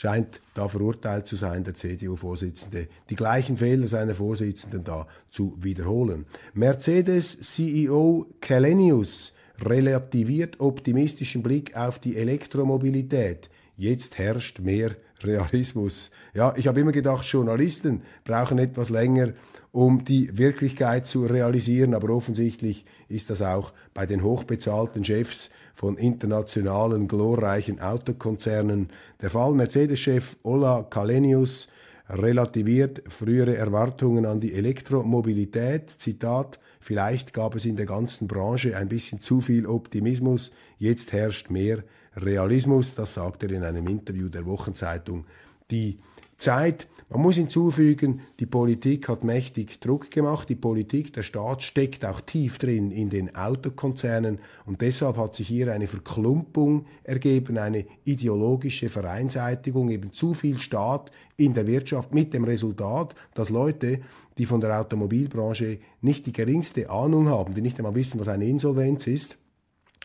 scheint 0.00 0.40
da 0.54 0.66
verurteilt 0.66 1.26
zu 1.26 1.36
sein, 1.36 1.62
der 1.62 1.74
CDU-Vorsitzende, 1.74 2.88
die 3.10 3.16
gleichen 3.16 3.58
Fehler 3.58 3.86
seiner 3.86 4.14
Vorsitzenden 4.14 4.82
da 4.82 5.06
zu 5.30 5.54
wiederholen. 5.60 6.24
Mercedes-CEO 6.54 8.26
Kellenius 8.40 9.34
relativiert 9.60 10.58
optimistischen 10.58 11.42
Blick 11.42 11.76
auf 11.76 11.98
die 11.98 12.16
Elektromobilität. 12.16 13.50
Jetzt 13.76 14.16
herrscht 14.16 14.60
mehr 14.60 14.96
Realismus. 15.22 16.10
Ja, 16.32 16.54
ich 16.56 16.66
habe 16.66 16.80
immer 16.80 16.92
gedacht, 16.92 17.26
Journalisten 17.26 18.00
brauchen 18.24 18.58
etwas 18.58 18.88
länger, 18.88 19.34
um 19.70 20.02
die 20.04 20.36
Wirklichkeit 20.38 21.06
zu 21.06 21.26
realisieren, 21.26 21.92
aber 21.92 22.08
offensichtlich 22.08 22.86
ist 23.10 23.30
das 23.30 23.42
auch 23.42 23.72
bei 23.92 24.06
den 24.06 24.22
hochbezahlten 24.22 25.04
Chefs 25.04 25.50
von 25.74 25.96
internationalen 25.96 27.08
glorreichen 27.08 27.80
Autokonzernen 27.80 28.88
der 29.20 29.30
Fall. 29.30 29.54
Mercedes-Chef 29.54 30.36
Ola 30.42 30.82
Kalenius 30.88 31.68
relativiert 32.08 33.02
frühere 33.08 33.56
Erwartungen 33.56 34.26
an 34.26 34.40
die 34.40 34.54
Elektromobilität. 34.54 35.90
Zitat, 35.90 36.58
vielleicht 36.80 37.32
gab 37.32 37.54
es 37.54 37.64
in 37.64 37.76
der 37.76 37.86
ganzen 37.86 38.26
Branche 38.26 38.76
ein 38.76 38.88
bisschen 38.88 39.20
zu 39.20 39.40
viel 39.40 39.66
Optimismus, 39.66 40.50
jetzt 40.78 41.12
herrscht 41.12 41.50
mehr 41.50 41.84
Realismus. 42.16 42.94
Das 42.94 43.14
sagt 43.14 43.42
er 43.44 43.50
in 43.52 43.62
einem 43.62 43.86
Interview 43.86 44.28
der 44.28 44.46
Wochenzeitung 44.46 45.24
Die 45.70 46.00
Zeit. 46.40 46.88
Man 47.12 47.22
muss 47.22 47.34
hinzufügen, 47.34 48.20
die 48.38 48.46
Politik 48.46 49.08
hat 49.08 49.24
mächtig 49.24 49.80
Druck 49.80 50.12
gemacht. 50.12 50.48
Die 50.48 50.54
Politik, 50.54 51.12
der 51.12 51.24
Staat 51.24 51.62
steckt 51.62 52.04
auch 52.04 52.20
tief 52.20 52.58
drin 52.58 52.92
in 52.92 53.10
den 53.10 53.34
Autokonzernen 53.34 54.38
und 54.64 54.80
deshalb 54.80 55.16
hat 55.16 55.34
sich 55.34 55.48
hier 55.48 55.72
eine 55.72 55.88
Verklumpung 55.88 56.86
ergeben, 57.02 57.58
eine 57.58 57.84
ideologische 58.04 58.88
Vereinseitigung, 58.88 59.90
eben 59.90 60.12
zu 60.12 60.34
viel 60.34 60.60
Staat 60.60 61.10
in 61.36 61.52
der 61.52 61.66
Wirtschaft 61.66 62.14
mit 62.14 62.32
dem 62.32 62.44
Resultat, 62.44 63.16
dass 63.34 63.50
Leute, 63.50 64.00
die 64.38 64.46
von 64.46 64.60
der 64.60 64.80
Automobilbranche 64.80 65.80
nicht 66.00 66.26
die 66.26 66.32
geringste 66.32 66.90
Ahnung 66.90 67.28
haben, 67.28 67.54
die 67.54 67.60
nicht 67.60 67.78
einmal 67.78 67.96
wissen, 67.96 68.20
was 68.20 68.28
eine 68.28 68.46
Insolvenz 68.46 69.08
ist, 69.08 69.36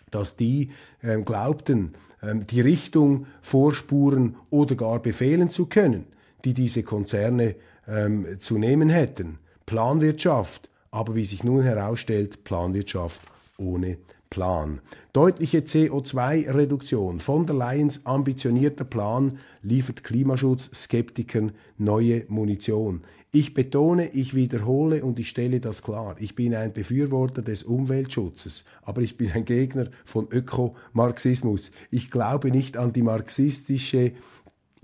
dass 0.09 0.37
die 0.37 0.71
äh, 1.01 1.21
glaubten, 1.21 1.93
äh, 2.21 2.33
die 2.35 2.61
Richtung 2.61 3.27
vorspuren 3.41 4.37
oder 4.49 4.75
gar 4.75 4.99
befehlen 4.99 5.51
zu 5.51 5.67
können, 5.67 6.07
die 6.45 6.53
diese 6.53 6.83
Konzerne 6.83 7.55
äh, 7.87 8.37
zu 8.39 8.57
nehmen 8.57 8.89
hätten. 8.89 9.39
Planwirtschaft, 9.65 10.69
aber 10.91 11.15
wie 11.15 11.25
sich 11.25 11.43
nun 11.43 11.63
herausstellt, 11.63 12.43
Planwirtschaft 12.43 13.21
ohne 13.57 13.97
Plan. 14.29 14.81
Deutliche 15.13 15.59
CO2-Reduktion. 15.59 17.19
Von 17.19 17.45
der 17.45 17.55
Leyens 17.55 18.05
ambitionierter 18.05 18.83
Plan 18.83 19.39
liefert 19.61 20.03
Klimaschutz-Skeptikern 20.03 21.53
neue 21.77 22.25
Munition. 22.27 23.03
Ich 23.31 23.53
betone, 23.53 24.09
ich 24.13 24.33
wiederhole 24.33 25.03
und 25.03 25.19
ich 25.19 25.29
stelle 25.29 25.59
das 25.59 25.83
klar. 25.83 26.15
Ich 26.19 26.35
bin 26.35 26.55
ein 26.55 26.73
Befürworter 26.73 27.41
des 27.41 27.63
Umweltschutzes, 27.63 28.65
aber 28.81 29.01
ich 29.01 29.17
bin 29.17 29.31
ein 29.31 29.45
Gegner 29.45 29.89
von 30.05 30.27
Ökomarxismus. 30.29 31.71
Ich 31.91 32.11
glaube 32.11 32.51
nicht 32.51 32.77
an 32.77 32.93
die 32.93 33.01
marxistische 33.01 34.13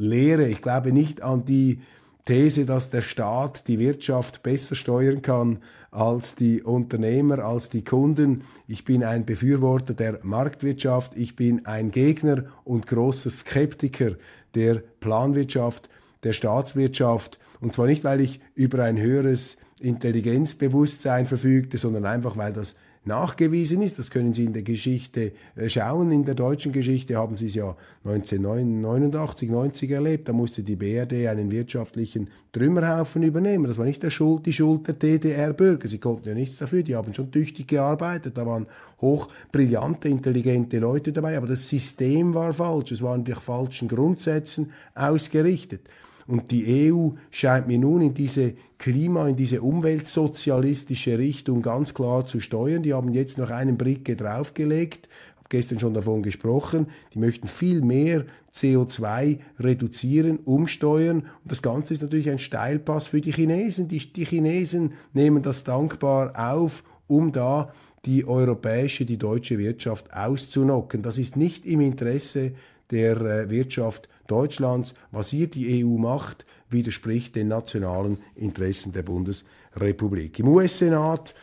Lehre. 0.02 0.48
Ich 0.48 0.62
glaube 0.62 0.92
nicht 0.92 1.22
an 1.22 1.46
die 1.46 1.80
These, 2.26 2.66
dass 2.66 2.90
der 2.90 3.02
Staat 3.02 3.68
die 3.68 3.80
Wirtschaft 3.80 4.44
besser 4.44 4.76
steuern 4.76 5.22
kann 5.22 5.60
als 5.92 6.36
die 6.36 6.64
Unternehmer, 6.64 7.40
als 7.40 7.70
die 7.70 7.84
Kunden. 7.84 8.44
Ich 8.68 8.84
bin 8.86 9.04
ein 9.04 9.26
Befürworter 9.26 9.94
der 9.94 10.20
Marktwirtschaft. 10.24 11.16
Ich 11.16 11.36
bin 11.36 11.66
ein 11.66 11.92
Gegner 11.92 12.46
und 12.64 12.88
großer 12.88 13.30
Skeptiker 13.30 14.16
der 14.56 14.82
Planwirtschaft, 15.00 15.90
der 16.24 16.34
Staatswirtschaft. 16.34 17.38
Und 17.60 17.74
zwar 17.74 17.88
nicht, 17.88 18.04
weil 18.04 18.22
ich 18.22 18.40
über 18.56 18.84
ein 18.84 18.98
höheres 18.98 19.58
Intelligenzbewusstsein 19.80 21.28
verfügte, 21.28 21.78
sondern 21.78 22.06
einfach, 22.06 22.38
weil 22.38 22.54
das 22.54 22.76
nachgewiesen 23.04 23.82
ist. 23.82 23.98
Das 23.98 24.12
können 24.12 24.34
Sie 24.34 24.46
in 24.46 24.54
der 24.54 24.62
Geschichte 24.62 25.34
äh, 25.56 25.70
schauen. 25.70 26.12
In 26.12 26.24
der 26.24 26.36
deutschen 26.36 26.72
Geschichte 26.72 27.16
haben 27.18 27.36
Sie 27.36 27.48
es 27.48 27.56
ja 27.56 27.76
1989, 28.04 29.50
90 29.50 29.92
erlebt. 29.92 30.30
Da 30.30 30.34
musste 30.34 30.64
die 30.64 30.76
BRD 30.76 31.28
einen 31.28 31.50
wirtschaftlichen 31.52 32.30
Trümmerhaufen 32.52 33.24
übernehmen. 33.24 33.66
Das 33.66 33.78
war 33.78 33.86
nicht 33.86 34.04
der 34.04 34.12
Schuld, 34.12 34.46
die 34.46 34.54
Schuld 34.54 34.88
der 34.88 34.96
DDR-Bürger. 34.96 35.88
Sie 35.88 35.98
konnten 35.98 36.30
ja 36.30 36.36
nichts 36.36 36.58
dafür. 36.58 36.84
Die 36.84 36.96
haben 36.96 37.14
schon 37.14 37.32
tüchtig 37.32 37.68
gearbeitet. 37.68 38.38
Da 38.38 38.46
waren 38.46 38.68
hoch 39.00 39.30
brillante, 39.52 40.08
intelligente 40.08 40.78
Leute 40.80 41.12
dabei. 41.12 41.38
Aber 41.38 41.48
das 41.48 41.68
System 41.68 42.36
war 42.36 42.54
falsch. 42.54 42.92
Es 42.92 43.02
waren 43.02 43.24
die 43.24 43.34
falschen 43.34 43.88
Grundsätzen 43.88 44.72
ausgerichtet. 44.94 45.82
Und 46.28 46.52
die 46.52 46.92
EU 46.92 47.10
scheint 47.30 47.68
mir 47.68 47.78
nun 47.78 48.02
in 48.02 48.14
diese 48.14 48.54
Klima, 48.78 49.28
in 49.28 49.36
diese 49.36 49.62
umweltsozialistische 49.62 51.18
Richtung 51.18 51.62
ganz 51.62 51.94
klar 51.94 52.26
zu 52.26 52.40
steuern. 52.40 52.84
Die 52.84 52.94
haben 52.94 53.14
jetzt 53.14 53.38
noch 53.38 53.50
einen 53.50 53.78
Bricke 53.78 54.16
draufgelegt, 54.16 55.08
habe 55.38 55.50
gestern 55.50 55.80
schon 55.80 55.94
davon 55.94 56.24
gesprochen. 56.24 56.88
Die 57.14 57.20
möchten 57.20 57.48
viel 57.48 57.82
mehr 57.82 58.26
CO2 58.54 59.40
reduzieren, 59.60 60.40
umsteuern. 60.40 61.18
Und 61.44 61.52
das 61.52 61.62
Ganze 61.62 61.94
ist 61.94 62.02
natürlich 62.02 62.30
ein 62.30 62.40
Steilpass 62.40 63.08
für 63.08 63.22
die 63.22 63.34
Chinesen. 63.34 63.88
Die, 63.88 64.12
die 64.12 64.26
Chinesen 64.26 64.94
nehmen 65.14 65.44
das 65.44 65.64
dankbar 65.64 66.34
auf, 66.36 66.84
um 67.08 67.32
da 67.32 67.72
die 68.06 68.26
europäische, 68.26 69.06
die 69.06 69.18
deutsche 69.18 69.60
Wirtschaft 69.60 70.14
auszunocken. 70.14 71.04
Das 71.04 71.18
ist 71.18 71.36
nicht 71.38 71.66
im 71.66 71.82
Interesse 71.82 72.54
der 72.92 73.20
äh, 73.22 73.50
Wirtschaft 73.50 74.10
Deutschlands. 74.28 74.94
Was 75.12 75.30
hier 75.30 75.48
die 75.48 75.84
EU 75.84 75.98
macht, 75.98 76.46
widerspricht 76.70 77.36
den 77.36 77.48
nationalen 77.48 78.20
Interessen 78.36 78.92
der 78.92 79.04
Bundesrepublik. 79.04 80.40
Im 80.40 80.48
US-Senat 80.50 81.34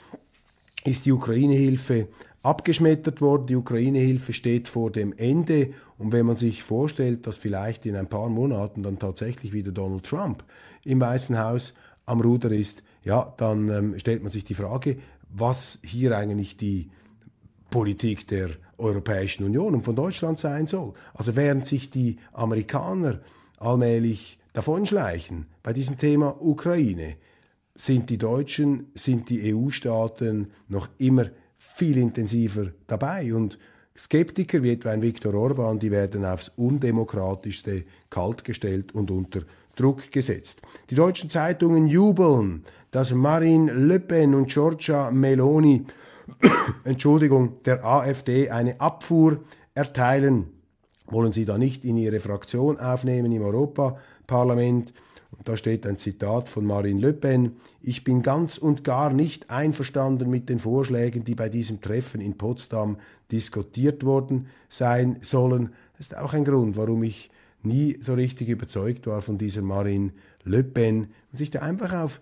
ist 0.85 1.07
die 1.07 1.13
Ukraine-Hilfe 1.13 2.09
abgeschmettert 2.43 3.21
worden. 3.21 3.47
Die 3.47 3.57
Ukraine-Hilfe 3.57 4.33
steht 4.33 4.69
vor 4.69 4.91
dem 4.91 5.13
Ende. 5.17 5.75
Und 5.99 6.13
wenn 6.13 6.27
man 6.27 6.37
sich 6.37 6.63
vorstellt, 6.63 7.27
dass 7.27 7.37
vielleicht 7.37 7.85
in 7.87 7.97
ein 7.97 8.09
paar 8.09 8.29
Monaten 8.29 8.83
dann 8.83 8.99
tatsächlich 8.99 9.53
wieder 9.53 9.73
Donald 9.73 10.05
Trump 10.05 10.45
im 10.85 11.01
Weißen 11.01 11.39
Haus 11.39 11.75
am 12.07 12.21
Ruder 12.21 12.51
ist, 12.53 12.83
ja, 13.05 13.33
dann 13.37 13.69
ähm, 13.69 13.99
stellt 13.99 14.23
man 14.23 14.31
sich 14.31 14.45
die 14.45 14.55
Frage, 14.55 14.99
was 15.31 15.79
hier 15.85 16.17
eigentlich 16.17 16.57
die 16.57 16.91
Politik 17.71 18.27
der 18.29 18.51
Europäischen 18.79 19.45
Union 19.45 19.75
und 19.75 19.85
von 19.85 19.97
Deutschland 19.97 20.39
sein 20.39 20.67
soll. 20.67 20.93
Also 21.15 21.37
während 21.37 21.67
sich 21.67 21.91
die 21.91 22.17
Amerikaner 22.33 23.21
allmählich 23.59 24.39
davonschleichen 24.53 25.47
bei 25.63 25.73
diesem 25.73 25.99
Thema 25.99 26.37
Ukraine, 26.41 27.17
sind 27.77 28.11
die 28.11 28.19
Deutschen, 28.19 28.91
sind 28.95 29.31
die 29.31 29.55
EU-Staaten 29.55 30.51
noch 30.69 30.89
immer 30.99 31.27
viel 31.59 31.97
intensiver 31.97 32.73
dabei 32.87 33.33
und 33.33 33.59
Skeptiker 33.97 34.63
wie 34.63 34.73
etwa 34.73 34.91
ein 34.91 35.03
Viktor 35.03 35.35
Orban, 35.35 35.79
die 35.79 35.91
werden 35.91 36.25
aufs 36.25 36.51
undemokratischste 36.51 37.85
kaltgestellt 38.11 38.95
und 38.95 39.11
unter 39.11 39.41
Druck 39.75 40.13
gesetzt. 40.13 40.61
Die 40.91 40.95
deutschen 40.95 41.31
Zeitungen 41.31 41.87
jubeln, 41.87 42.65
dass 42.91 43.13
Marine 43.13 43.73
Le 43.73 44.01
Pen 44.01 44.35
und 44.35 44.49
Giorgia 44.49 45.11
Meloni 45.11 45.85
Entschuldigung, 46.85 47.63
der 47.65 47.85
AfD 47.85 48.51
eine 48.51 48.81
Abfuhr 48.81 49.45
erteilen. 49.75 50.49
Wollen 51.07 51.33
Sie 51.33 51.45
da 51.45 51.57
nicht 51.57 51.85
in 51.85 51.97
Ihre 51.97 52.21
Fraktion 52.21 52.79
aufnehmen 52.79 53.33
im 53.33 53.43
Europaparlament? 53.43 54.93
Und 55.31 55.49
da 55.49 55.57
steht 55.57 55.87
ein 55.87 55.99
Zitat 55.99 56.49
von 56.49 56.65
Marine 56.65 57.01
Le 57.01 57.13
Pen. 57.13 57.57
Ich 57.81 58.03
bin 58.03 58.23
ganz 58.23 58.59
und 58.59 58.83
gar 58.83 59.13
nicht 59.13 59.51
einverstanden 59.51 60.31
mit 60.31 60.49
den 60.49 60.59
Vorschlägen, 60.59 61.25
die 61.25 61.35
bei 61.35 61.49
diesem 61.49 61.81
Treffen 61.81 62.21
in 62.21 62.37
Potsdam 62.37 62.99
diskutiert 63.31 64.05
worden 64.05 64.49
sein 64.69 65.19
sollen. 65.21 65.75
Das 65.97 66.09
ist 66.09 66.17
auch 66.17 66.33
ein 66.33 66.45
Grund, 66.45 66.77
warum 66.77 67.03
ich 67.03 67.31
nie 67.63 67.99
so 68.01 68.15
richtig 68.15 68.49
überzeugt 68.49 69.07
war 69.07 69.23
von 69.23 69.39
dieser 69.39 69.63
Marine 69.63 70.13
Le 70.45 70.65
Pen 70.65 71.09
und 71.31 71.39
sich 71.39 71.51
da 71.51 71.61
einfach 71.61 71.93
auf 71.93 72.21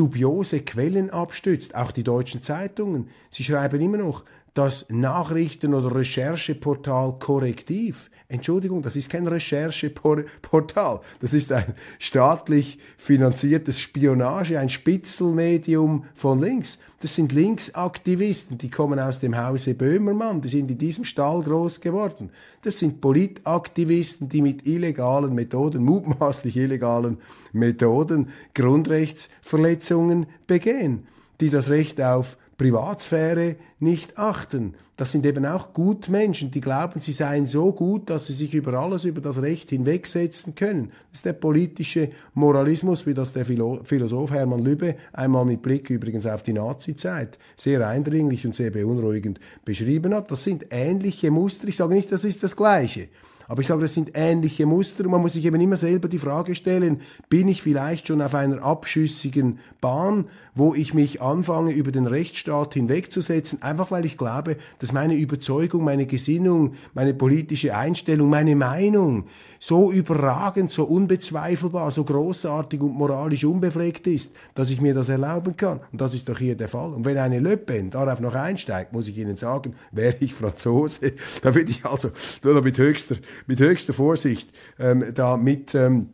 dubiose 0.00 0.60
Quellen 0.60 1.10
abstützt, 1.10 1.74
auch 1.74 1.92
die 1.92 2.02
deutschen 2.02 2.40
Zeitungen. 2.40 3.10
Sie 3.28 3.44
schreiben 3.44 3.82
immer 3.82 3.98
noch, 3.98 4.24
das 4.54 4.86
Nachrichten- 4.88 5.74
oder 5.74 5.94
Rechercheportal 5.94 7.18
Korrektiv. 7.18 8.10
Entschuldigung, 8.28 8.82
das 8.82 8.94
ist 8.94 9.10
kein 9.10 9.26
Rechercheportal. 9.26 11.00
Das 11.18 11.32
ist 11.32 11.50
ein 11.50 11.74
staatlich 11.98 12.78
finanziertes 12.96 13.80
Spionage, 13.80 14.58
ein 14.58 14.68
Spitzelmedium 14.68 16.04
von 16.14 16.40
links. 16.40 16.78
Das 17.00 17.14
sind 17.14 17.32
Linksaktivisten, 17.32 18.58
die 18.58 18.70
kommen 18.70 19.00
aus 19.00 19.18
dem 19.18 19.36
Hause 19.36 19.74
Böhmermann, 19.74 20.40
die 20.40 20.48
sind 20.48 20.70
in 20.70 20.78
diesem 20.78 21.04
Stall 21.04 21.42
groß 21.42 21.80
geworden. 21.80 22.30
Das 22.62 22.78
sind 22.78 23.00
Politaktivisten, 23.00 24.28
die 24.28 24.42
mit 24.42 24.66
illegalen 24.66 25.34
Methoden, 25.34 25.82
mutmaßlich 25.82 26.56
illegalen 26.56 27.18
Methoden, 27.52 28.28
Grundrechtsverletzungen 28.54 30.26
begehen, 30.46 31.06
die 31.40 31.50
das 31.50 31.70
Recht 31.70 32.00
auf 32.00 32.36
Privatsphäre 32.60 33.56
nicht 33.78 34.18
achten. 34.18 34.74
Das 34.98 35.12
sind 35.12 35.24
eben 35.24 35.46
auch 35.46 35.72
Gutmenschen, 35.72 36.50
die 36.50 36.60
glauben, 36.60 37.00
sie 37.00 37.12
seien 37.12 37.46
so 37.46 37.72
gut, 37.72 38.10
dass 38.10 38.26
sie 38.26 38.34
sich 38.34 38.52
über 38.52 38.74
alles, 38.74 39.06
über 39.06 39.22
das 39.22 39.40
Recht 39.40 39.70
hinwegsetzen 39.70 40.54
können. 40.54 40.90
Das 41.10 41.20
ist 41.20 41.24
der 41.24 41.32
politische 41.32 42.10
Moralismus, 42.34 43.06
wie 43.06 43.14
das 43.14 43.32
der 43.32 43.46
Philosoph 43.46 44.30
Hermann 44.30 44.62
Lübbe 44.62 44.96
einmal 45.14 45.46
mit 45.46 45.62
Blick 45.62 45.88
übrigens 45.88 46.26
auf 46.26 46.42
die 46.42 46.52
Nazizeit 46.52 47.38
sehr 47.56 47.88
eindringlich 47.88 48.44
und 48.44 48.54
sehr 48.54 48.72
beunruhigend 48.72 49.40
beschrieben 49.64 50.14
hat. 50.14 50.30
Das 50.30 50.44
sind 50.44 50.66
ähnliche 50.68 51.30
Muster. 51.30 51.66
Ich 51.66 51.76
sage 51.76 51.94
nicht, 51.94 52.12
das 52.12 52.24
ist 52.24 52.42
das 52.42 52.56
Gleiche. 52.56 53.08
Aber 53.50 53.62
ich 53.62 53.66
sage, 53.66 53.82
das 53.82 53.94
sind 53.94 54.12
ähnliche 54.14 54.64
Muster 54.64 55.04
und 55.04 55.10
man 55.10 55.20
muss 55.20 55.32
sich 55.32 55.44
eben 55.44 55.60
immer 55.60 55.76
selber 55.76 56.06
die 56.06 56.20
Frage 56.20 56.54
stellen, 56.54 57.00
bin 57.28 57.48
ich 57.48 57.62
vielleicht 57.62 58.06
schon 58.06 58.22
auf 58.22 58.36
einer 58.36 58.62
abschüssigen 58.62 59.58
Bahn, 59.80 60.26
wo 60.54 60.72
ich 60.72 60.94
mich 60.94 61.20
anfange, 61.20 61.72
über 61.72 61.90
den 61.90 62.06
Rechtsstaat 62.06 62.74
hinwegzusetzen, 62.74 63.60
einfach 63.60 63.90
weil 63.90 64.06
ich 64.06 64.16
glaube, 64.16 64.56
dass 64.78 64.92
meine 64.92 65.16
Überzeugung, 65.16 65.82
meine 65.82 66.06
Gesinnung, 66.06 66.74
meine 66.94 67.12
politische 67.12 67.76
Einstellung, 67.76 68.30
meine 68.30 68.54
Meinung 68.54 69.24
so 69.62 69.92
überragend, 69.92 70.72
so 70.72 70.84
unbezweifelbar, 70.84 71.90
so 71.90 72.02
großartig 72.02 72.80
und 72.80 72.94
moralisch 72.94 73.44
unbefleckt 73.44 74.06
ist, 74.06 74.32
dass 74.54 74.70
ich 74.70 74.80
mir 74.80 74.94
das 74.94 75.10
erlauben 75.10 75.54
kann. 75.54 75.80
Und 75.92 76.00
das 76.00 76.14
ist 76.14 76.28
doch 76.30 76.38
hier 76.38 76.56
der 76.56 76.68
Fall. 76.68 76.94
Und 76.94 77.04
wenn 77.04 77.18
eine 77.18 77.40
Le 77.40 77.58
Pen 77.58 77.90
darauf 77.90 78.20
noch 78.20 78.34
einsteigt, 78.34 78.94
muss 78.94 79.06
ich 79.06 79.18
Ihnen 79.18 79.36
sagen, 79.36 79.74
wäre 79.92 80.16
ich 80.20 80.32
Franzose, 80.32 81.12
da 81.42 81.54
würde 81.54 81.70
ich 81.70 81.84
also 81.84 82.10
mit 82.42 82.78
höchster, 82.78 83.16
mit 83.46 83.60
höchster 83.60 83.92
Vorsicht 83.92 84.50
ähm, 84.78 85.12
da 85.14 85.36
mit... 85.36 85.74
Ähm, 85.74 86.10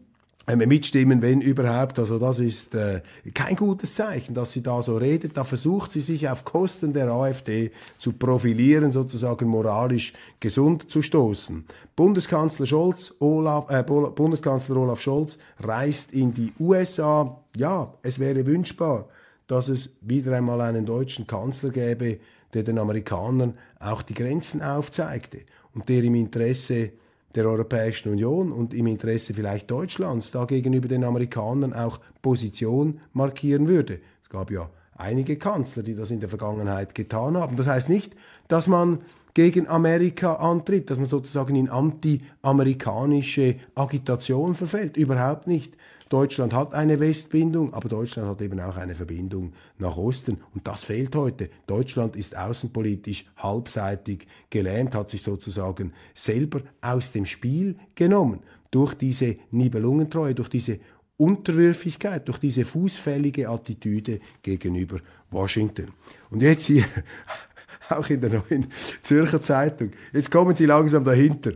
ähm, 0.49 0.61
mitstimmen, 0.69 1.23
wenn 1.23 1.41
überhaupt. 1.41 1.99
Also 1.99 2.21
das 2.21 2.39
ist 2.39 2.75
äh, 2.75 3.03
kein 3.35 3.57
gutes 3.57 3.97
Zeichen, 3.97 4.35
dass 4.35 4.53
sie 4.53 4.63
da 4.63 4.81
so 4.81 4.97
redet. 4.97 5.37
Da 5.37 5.43
versucht 5.43 5.91
sie 5.91 6.01
sich 6.01 6.29
auf 6.29 6.45
Kosten 6.45 6.93
der 6.93 7.11
AfD 7.11 7.73
zu 7.99 8.13
profilieren, 8.13 8.93
sozusagen 8.93 9.49
moralisch 9.49 10.13
gesund 10.39 10.89
zu 10.89 11.03
stoßen. 11.03 11.65
Bundeskanzler 11.97 12.67
Scholz, 12.67 13.13
Olaf, 13.19 13.71
äh, 13.71 13.83
Bundeskanzler 13.83 14.77
Olaf 14.77 15.01
Scholz 15.01 15.37
reist 15.59 16.13
in 16.13 16.33
die 16.33 16.53
USA. 16.61 17.43
Ja, 17.57 17.93
es 18.03 18.21
wäre 18.21 18.47
wünschbar, 18.47 19.09
dass 19.49 19.69
es 19.69 19.97
wieder 20.01 20.37
einmal 20.37 20.61
einen 20.61 20.87
deutschen 20.87 21.27
Kanzler 21.27 21.71
gäbe, 21.71 22.21
der 22.55 22.63
den 22.63 22.79
Amerikanern 22.79 23.55
auch 23.81 24.03
die 24.03 24.15
Grenzen 24.15 24.63
aufzeigte 24.63 25.41
und 25.75 25.89
der 25.89 26.05
im 26.05 26.15
Interesse 26.15 26.93
der 27.37 27.47
Europäischen 27.47 28.11
Union 28.11 28.51
und 28.51 28.75
im 28.75 28.87
Interesse 28.87 29.35
vielleicht 29.35 29.71
Deutschlands 29.71 30.31
da 30.31 30.45
gegenüber 30.47 30.89
den 30.89 31.05
Amerikanern 31.05 31.73
auch 31.73 32.01
Position 32.23 33.01
markieren 33.13 33.69
würde. 33.69 34.01
Es 34.23 34.31
gab 34.31 34.51
ja 34.51 34.71
einige 34.97 35.37
Kanzler, 35.37 35.83
die 35.83 35.95
das 35.95 36.11
in 36.11 36.21
der 36.21 36.29
Vergangenheit 36.29 36.95
getan 36.95 37.37
haben. 37.37 37.57
Das 37.57 37.67
heißt 37.67 37.89
nicht, 37.89 38.17
dass 38.49 38.67
man 38.67 39.01
gegen 39.35 39.69
Amerika 39.69 40.35
antritt, 40.37 40.89
dass 40.89 40.99
man 40.99 41.09
sozusagen 41.09 41.57
in 41.57 41.69
anti-amerikanische 41.69 43.57
Agitation 43.75 44.55
verfällt. 44.55 44.97
Überhaupt 44.97 45.47
nicht. 45.47 45.77
Deutschland 46.09 46.55
hat 46.55 46.73
eine 46.73 47.01
Westbindung, 47.01 47.75
aber 47.75 47.89
Deutschland 47.89 48.29
hat 48.29 48.41
eben 48.41 48.61
auch 48.61 48.77
eine 48.77 48.95
Verbindung 48.95 49.53
nach 49.79 49.97
Osten. 49.97 50.39
Und 50.55 50.67
das 50.67 50.85
fehlt 50.85 51.17
heute. 51.17 51.51
Deutschland 51.67 52.15
ist 52.15 52.37
außenpolitisch 52.37 53.27
halbseitig 53.37 54.27
gelähmt, 54.49 54.95
hat 54.95 55.11
sich 55.11 55.23
sozusagen 55.23 55.93
selber 56.15 56.61
aus 56.81 57.11
dem 57.11 57.27
Spiel 57.27 57.77
genommen. 57.97 58.41
Durch 58.71 58.95
diese 58.95 59.37
Nibelungentreue, 59.51 60.35
durch 60.35 60.49
diese 60.49 60.79
Unterwürfigkeit, 61.17 62.29
durch 62.29 62.39
diese 62.39 62.65
fußfällige 62.65 63.49
Attitüde 63.49 64.21
gegenüber 64.43 65.01
Washington. 65.31 65.87
Und 66.31 66.43
jetzt 66.43 66.67
hier 66.67 66.85
auch 67.89 68.09
in 68.11 68.21
der 68.21 68.31
neuen 68.31 68.67
Zürcher 69.03 69.41
Zeitung. 69.41 69.91
Jetzt 70.13 70.31
kommen 70.31 70.55
sie 70.55 70.67
langsam 70.67 71.05
dahinter. 71.05 71.53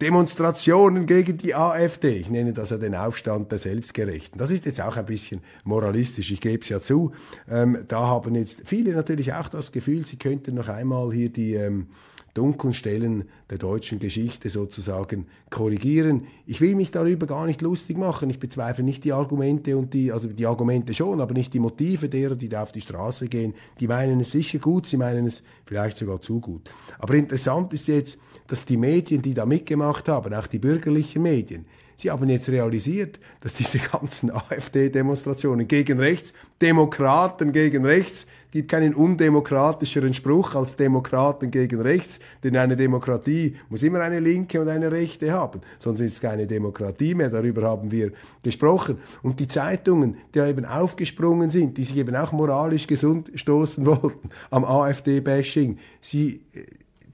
Demonstrationen 0.00 1.04
gegen 1.04 1.36
die 1.36 1.54
AfD. 1.54 2.16
Ich 2.16 2.30
nenne 2.30 2.54
das 2.54 2.70
ja 2.70 2.78
den 2.78 2.94
Aufstand 2.94 3.52
der 3.52 3.58
Selbstgerechten. 3.58 4.38
Das 4.38 4.50
ist 4.50 4.64
jetzt 4.64 4.80
auch 4.80 4.96
ein 4.96 5.04
bisschen 5.04 5.42
moralistisch, 5.64 6.30
ich 6.30 6.40
gebe 6.40 6.62
es 6.62 6.70
ja 6.70 6.80
zu. 6.80 7.12
Ähm, 7.50 7.84
da 7.86 8.06
haben 8.06 8.34
jetzt 8.34 8.62
viele 8.64 8.92
natürlich 8.92 9.34
auch 9.34 9.50
das 9.50 9.72
Gefühl, 9.72 10.06
sie 10.06 10.16
könnten 10.16 10.54
noch 10.54 10.68
einmal 10.68 11.12
hier 11.12 11.28
die 11.28 11.54
ähm, 11.54 11.88
dunklen 12.34 12.72
Stellen 12.72 13.24
der 13.48 13.58
deutschen 13.58 13.98
Geschichte 13.98 14.50
sozusagen 14.50 15.26
korrigieren. 15.50 16.26
Ich 16.46 16.60
will 16.60 16.74
mich 16.74 16.90
darüber 16.90 17.26
gar 17.26 17.46
nicht 17.46 17.62
lustig 17.62 17.98
machen. 17.98 18.30
Ich 18.30 18.38
bezweifle 18.38 18.84
nicht 18.84 19.04
die 19.04 19.12
Argumente 19.12 19.76
und 19.76 19.92
die, 19.94 20.12
also 20.12 20.28
die 20.28 20.46
Argumente 20.46 20.94
schon, 20.94 21.20
aber 21.20 21.34
nicht 21.34 21.52
die 21.54 21.58
Motive 21.58 22.08
derer, 22.08 22.36
die 22.36 22.48
da 22.48 22.62
auf 22.62 22.72
die 22.72 22.80
Straße 22.80 23.28
gehen. 23.28 23.54
Die 23.80 23.88
meinen 23.88 24.20
es 24.20 24.30
sicher 24.30 24.58
gut, 24.58 24.86
sie 24.86 24.96
meinen 24.96 25.26
es 25.26 25.42
vielleicht 25.66 25.98
sogar 25.98 26.22
zu 26.22 26.40
gut. 26.40 26.70
Aber 26.98 27.14
interessant 27.14 27.72
ist 27.72 27.88
jetzt, 27.88 28.18
dass 28.46 28.64
die 28.64 28.76
Medien, 28.76 29.22
die 29.22 29.34
da 29.34 29.46
mitgemacht 29.46 30.08
haben, 30.08 30.32
auch 30.34 30.46
die 30.46 30.58
bürgerlichen 30.58 31.22
Medien, 31.22 31.66
Sie 32.00 32.10
haben 32.10 32.30
jetzt 32.30 32.48
realisiert, 32.48 33.20
dass 33.42 33.52
diese 33.52 33.78
ganzen 33.78 34.30
AfD-Demonstrationen 34.34 35.68
gegen 35.68 35.98
rechts, 35.98 36.32
Demokraten 36.62 37.52
gegen 37.52 37.84
rechts, 37.84 38.26
gibt 38.50 38.70
keinen 38.70 38.94
undemokratischeren 38.94 40.14
Spruch 40.14 40.54
als 40.54 40.76
Demokraten 40.76 41.50
gegen 41.50 41.78
rechts, 41.82 42.18
denn 42.42 42.56
eine 42.56 42.74
Demokratie 42.74 43.56
muss 43.68 43.82
immer 43.82 44.00
eine 44.00 44.18
linke 44.18 44.62
und 44.62 44.68
eine 44.68 44.90
rechte 44.90 45.30
haben, 45.30 45.60
sonst 45.78 46.00
ist 46.00 46.14
es 46.14 46.20
keine 46.22 46.46
Demokratie 46.46 47.14
mehr, 47.14 47.28
darüber 47.28 47.68
haben 47.68 47.90
wir 47.90 48.12
gesprochen. 48.42 48.96
Und 49.22 49.38
die 49.38 49.48
Zeitungen, 49.48 50.16
die 50.34 50.38
eben 50.38 50.64
aufgesprungen 50.64 51.50
sind, 51.50 51.76
die 51.76 51.84
sich 51.84 51.98
eben 51.98 52.16
auch 52.16 52.32
moralisch 52.32 52.86
gesund 52.86 53.30
stoßen 53.34 53.84
wollten 53.84 54.30
am 54.48 54.64
AfD-Bashing, 54.64 55.76
sie 56.00 56.40
äh, 56.54 56.64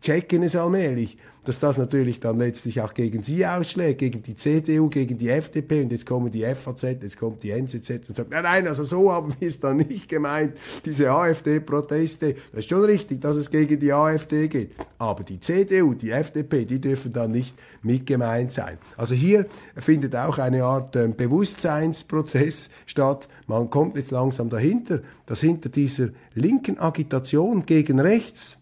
checken 0.00 0.44
es 0.44 0.54
allmählich 0.54 1.18
dass 1.46 1.60
das 1.60 1.78
natürlich 1.78 2.18
dann 2.18 2.38
letztlich 2.38 2.80
auch 2.80 2.92
gegen 2.92 3.22
sie 3.22 3.46
ausschlägt, 3.46 4.00
gegen 4.00 4.22
die 4.22 4.36
CDU, 4.36 4.88
gegen 4.88 5.16
die 5.16 5.30
FDP 5.30 5.82
und 5.82 5.92
jetzt 5.92 6.04
kommen 6.04 6.30
die 6.30 6.42
FAZ, 6.42 6.82
jetzt 6.82 7.18
kommt 7.18 7.42
die 7.44 7.50
NZZ 7.52 8.08
und 8.08 8.16
sagt, 8.16 8.30
nein, 8.30 8.42
nein, 8.42 8.66
also 8.66 8.82
so 8.82 9.12
haben 9.12 9.32
wir 9.38 9.46
es 9.46 9.60
dann 9.60 9.76
nicht 9.76 10.08
gemeint, 10.08 10.54
diese 10.84 11.10
AfD-Proteste, 11.10 12.34
das 12.50 12.60
ist 12.60 12.68
schon 12.68 12.84
richtig, 12.84 13.20
dass 13.20 13.36
es 13.36 13.50
gegen 13.50 13.78
die 13.78 13.92
AfD 13.92 14.48
geht, 14.48 14.72
aber 14.98 15.22
die 15.22 15.38
CDU, 15.38 15.94
die 15.94 16.10
FDP, 16.10 16.64
die 16.64 16.80
dürfen 16.80 17.12
dann 17.12 17.30
nicht 17.30 17.56
mit 17.82 18.06
gemeint 18.06 18.50
sein. 18.50 18.78
Also 18.96 19.14
hier 19.14 19.46
findet 19.76 20.16
auch 20.16 20.38
eine 20.38 20.64
Art 20.64 20.96
äh, 20.96 21.06
Bewusstseinsprozess 21.08 22.70
statt, 22.86 23.28
man 23.46 23.70
kommt 23.70 23.96
jetzt 23.96 24.10
langsam 24.10 24.50
dahinter, 24.50 25.00
dass 25.26 25.40
hinter 25.40 25.68
dieser 25.68 26.08
linken 26.34 26.78
Agitation 26.80 27.64
gegen 27.66 28.00
rechts, 28.00 28.58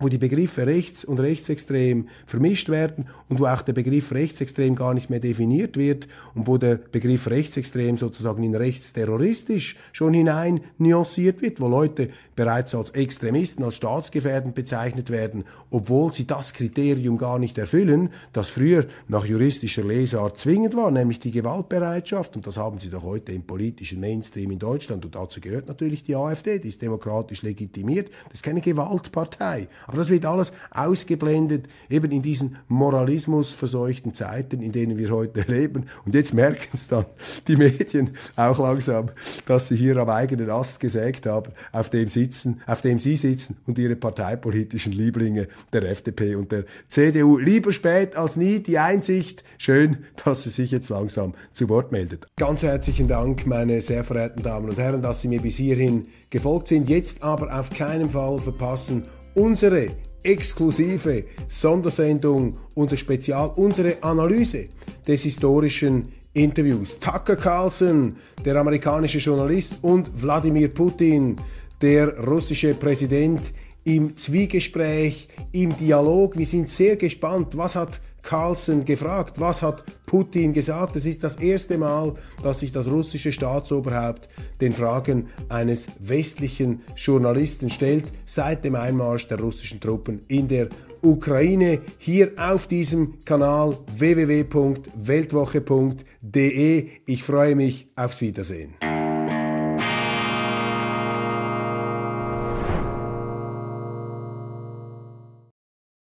wo 0.00 0.08
die 0.08 0.18
Begriffe 0.18 0.66
rechts 0.66 1.04
und 1.04 1.20
rechtsextrem 1.20 2.08
vermischt 2.26 2.68
werden 2.68 3.06
und 3.28 3.40
wo 3.40 3.46
auch 3.46 3.62
der 3.62 3.72
Begriff 3.72 4.12
rechtsextrem 4.12 4.74
gar 4.74 4.94
nicht 4.94 5.10
mehr 5.10 5.20
definiert 5.20 5.76
wird 5.76 6.08
und 6.34 6.46
wo 6.46 6.58
der 6.58 6.76
Begriff 6.76 7.28
rechtsextrem 7.28 7.96
sozusagen 7.96 8.42
in 8.42 8.54
rechtsterroristisch 8.54 9.76
schon 9.92 10.14
hinein 10.14 10.60
nuanciert 10.78 11.42
wird, 11.42 11.60
wo 11.60 11.68
Leute 11.68 12.10
bereits 12.38 12.72
als 12.72 12.90
Extremisten, 12.90 13.64
als 13.64 13.74
staatsgefährdend 13.74 14.54
bezeichnet 14.54 15.10
werden, 15.10 15.42
obwohl 15.70 16.12
sie 16.12 16.24
das 16.24 16.52
Kriterium 16.52 17.18
gar 17.18 17.40
nicht 17.40 17.58
erfüllen, 17.58 18.10
das 18.32 18.48
früher 18.48 18.86
nach 19.08 19.24
juristischer 19.24 19.82
Lesart 19.82 20.38
zwingend 20.38 20.76
war, 20.76 20.92
nämlich 20.92 21.18
die 21.18 21.32
Gewaltbereitschaft. 21.32 22.36
Und 22.36 22.46
das 22.46 22.56
haben 22.56 22.78
sie 22.78 22.90
doch 22.90 23.02
heute 23.02 23.32
im 23.32 23.42
politischen 23.42 23.98
Mainstream 23.98 24.52
in 24.52 24.60
Deutschland. 24.60 25.04
Und 25.04 25.16
dazu 25.16 25.40
gehört 25.40 25.66
natürlich 25.66 26.04
die 26.04 26.14
AfD, 26.14 26.60
die 26.60 26.68
ist 26.68 26.80
demokratisch 26.80 27.42
legitimiert. 27.42 28.08
Das 28.28 28.34
ist 28.34 28.44
keine 28.44 28.60
Gewaltpartei. 28.60 29.66
Aber 29.88 29.96
das 29.96 30.08
wird 30.08 30.24
alles 30.24 30.52
ausgeblendet, 30.70 31.66
eben 31.90 32.12
in 32.12 32.22
diesen 32.22 32.58
moralismusverseuchten 32.68 34.14
Zeiten, 34.14 34.62
in 34.62 34.70
denen 34.70 34.96
wir 34.96 35.10
heute 35.10 35.40
leben. 35.48 35.86
Und 36.06 36.14
jetzt 36.14 36.34
merken 36.34 36.68
es 36.72 36.86
dann 36.86 37.06
die 37.48 37.56
Medien 37.56 38.10
auch 38.36 38.60
langsam, 38.60 39.10
dass 39.46 39.66
sie 39.66 39.76
hier 39.76 39.96
am 39.96 40.08
eigenen 40.08 40.50
Ast 40.50 40.78
gesägt 40.78 41.26
haben, 41.26 41.50
auf 41.72 41.90
dem 41.90 42.06
sie 42.06 42.27
sitzen, 42.28 42.60
auf 42.66 42.82
dem 42.82 42.98
Sie 42.98 43.16
sitzen 43.16 43.56
und 43.66 43.78
Ihre 43.78 43.96
parteipolitischen 43.96 44.92
Lieblinge 44.92 45.48
der 45.72 45.84
FDP 45.84 46.34
und 46.34 46.52
der 46.52 46.64
CDU. 46.88 47.38
Lieber 47.38 47.72
spät 47.72 48.16
als 48.16 48.36
nie 48.36 48.60
die 48.60 48.78
Einsicht. 48.78 49.42
Schön, 49.56 49.98
dass 50.24 50.42
Sie 50.42 50.50
sich 50.50 50.70
jetzt 50.70 50.90
langsam 50.90 51.34
zu 51.52 51.68
Wort 51.68 51.90
meldet. 51.92 52.26
Ganz 52.36 52.62
herzlichen 52.62 53.08
Dank, 53.08 53.46
meine 53.46 53.80
sehr 53.80 54.04
verehrten 54.04 54.42
Damen 54.42 54.68
und 54.68 54.78
Herren, 54.78 55.02
dass 55.02 55.20
Sie 55.20 55.28
mir 55.28 55.40
bis 55.40 55.56
hierhin 55.56 56.08
gefolgt 56.30 56.68
sind. 56.68 56.88
Jetzt 56.88 57.22
aber 57.22 57.58
auf 57.58 57.70
keinen 57.70 58.10
Fall 58.10 58.38
verpassen 58.38 59.04
unsere 59.34 59.88
exklusive 60.22 61.24
Sondersendung, 61.48 62.58
unser 62.74 62.96
Spezial, 62.96 63.52
unsere 63.54 64.02
Analyse 64.02 64.66
des 65.06 65.22
historischen 65.22 66.08
Interviews. 66.34 66.98
Tucker 66.98 67.36
Carlson, 67.36 68.16
der 68.44 68.56
amerikanische 68.56 69.18
Journalist, 69.18 69.74
und 69.82 70.10
Wladimir 70.22 70.68
Putin, 70.68 71.36
der 71.80 72.26
russische 72.26 72.74
Präsident 72.74 73.40
im 73.84 74.16
Zwiegespräch, 74.16 75.28
im 75.52 75.76
Dialog. 75.76 76.36
Wir 76.36 76.46
sind 76.46 76.70
sehr 76.70 76.96
gespannt, 76.96 77.56
was 77.56 77.74
hat 77.74 78.00
Carlson 78.22 78.84
gefragt, 78.84 79.40
was 79.40 79.62
hat 79.62 79.82
Putin 80.04 80.52
gesagt. 80.52 80.96
Es 80.96 81.06
ist 81.06 81.24
das 81.24 81.36
erste 81.36 81.78
Mal, 81.78 82.12
dass 82.42 82.58
sich 82.60 82.70
das 82.72 82.86
russische 82.86 83.32
Staatsoberhaupt 83.32 84.28
den 84.60 84.72
Fragen 84.72 85.28
eines 85.48 85.86
westlichen 85.98 86.82
Journalisten 86.96 87.70
stellt, 87.70 88.04
seit 88.26 88.62
dem 88.64 88.74
Einmarsch 88.74 89.28
der 89.28 89.40
russischen 89.40 89.80
Truppen 89.80 90.20
in 90.28 90.48
der 90.48 90.68
Ukraine 91.00 91.80
hier 91.98 92.32
auf 92.36 92.66
diesem 92.66 93.24
Kanal 93.24 93.78
www.weltwoche.de. 93.96 96.88
Ich 97.06 97.22
freue 97.22 97.54
mich 97.54 97.86
aufs 97.96 98.20
Wiedersehen. 98.20 98.74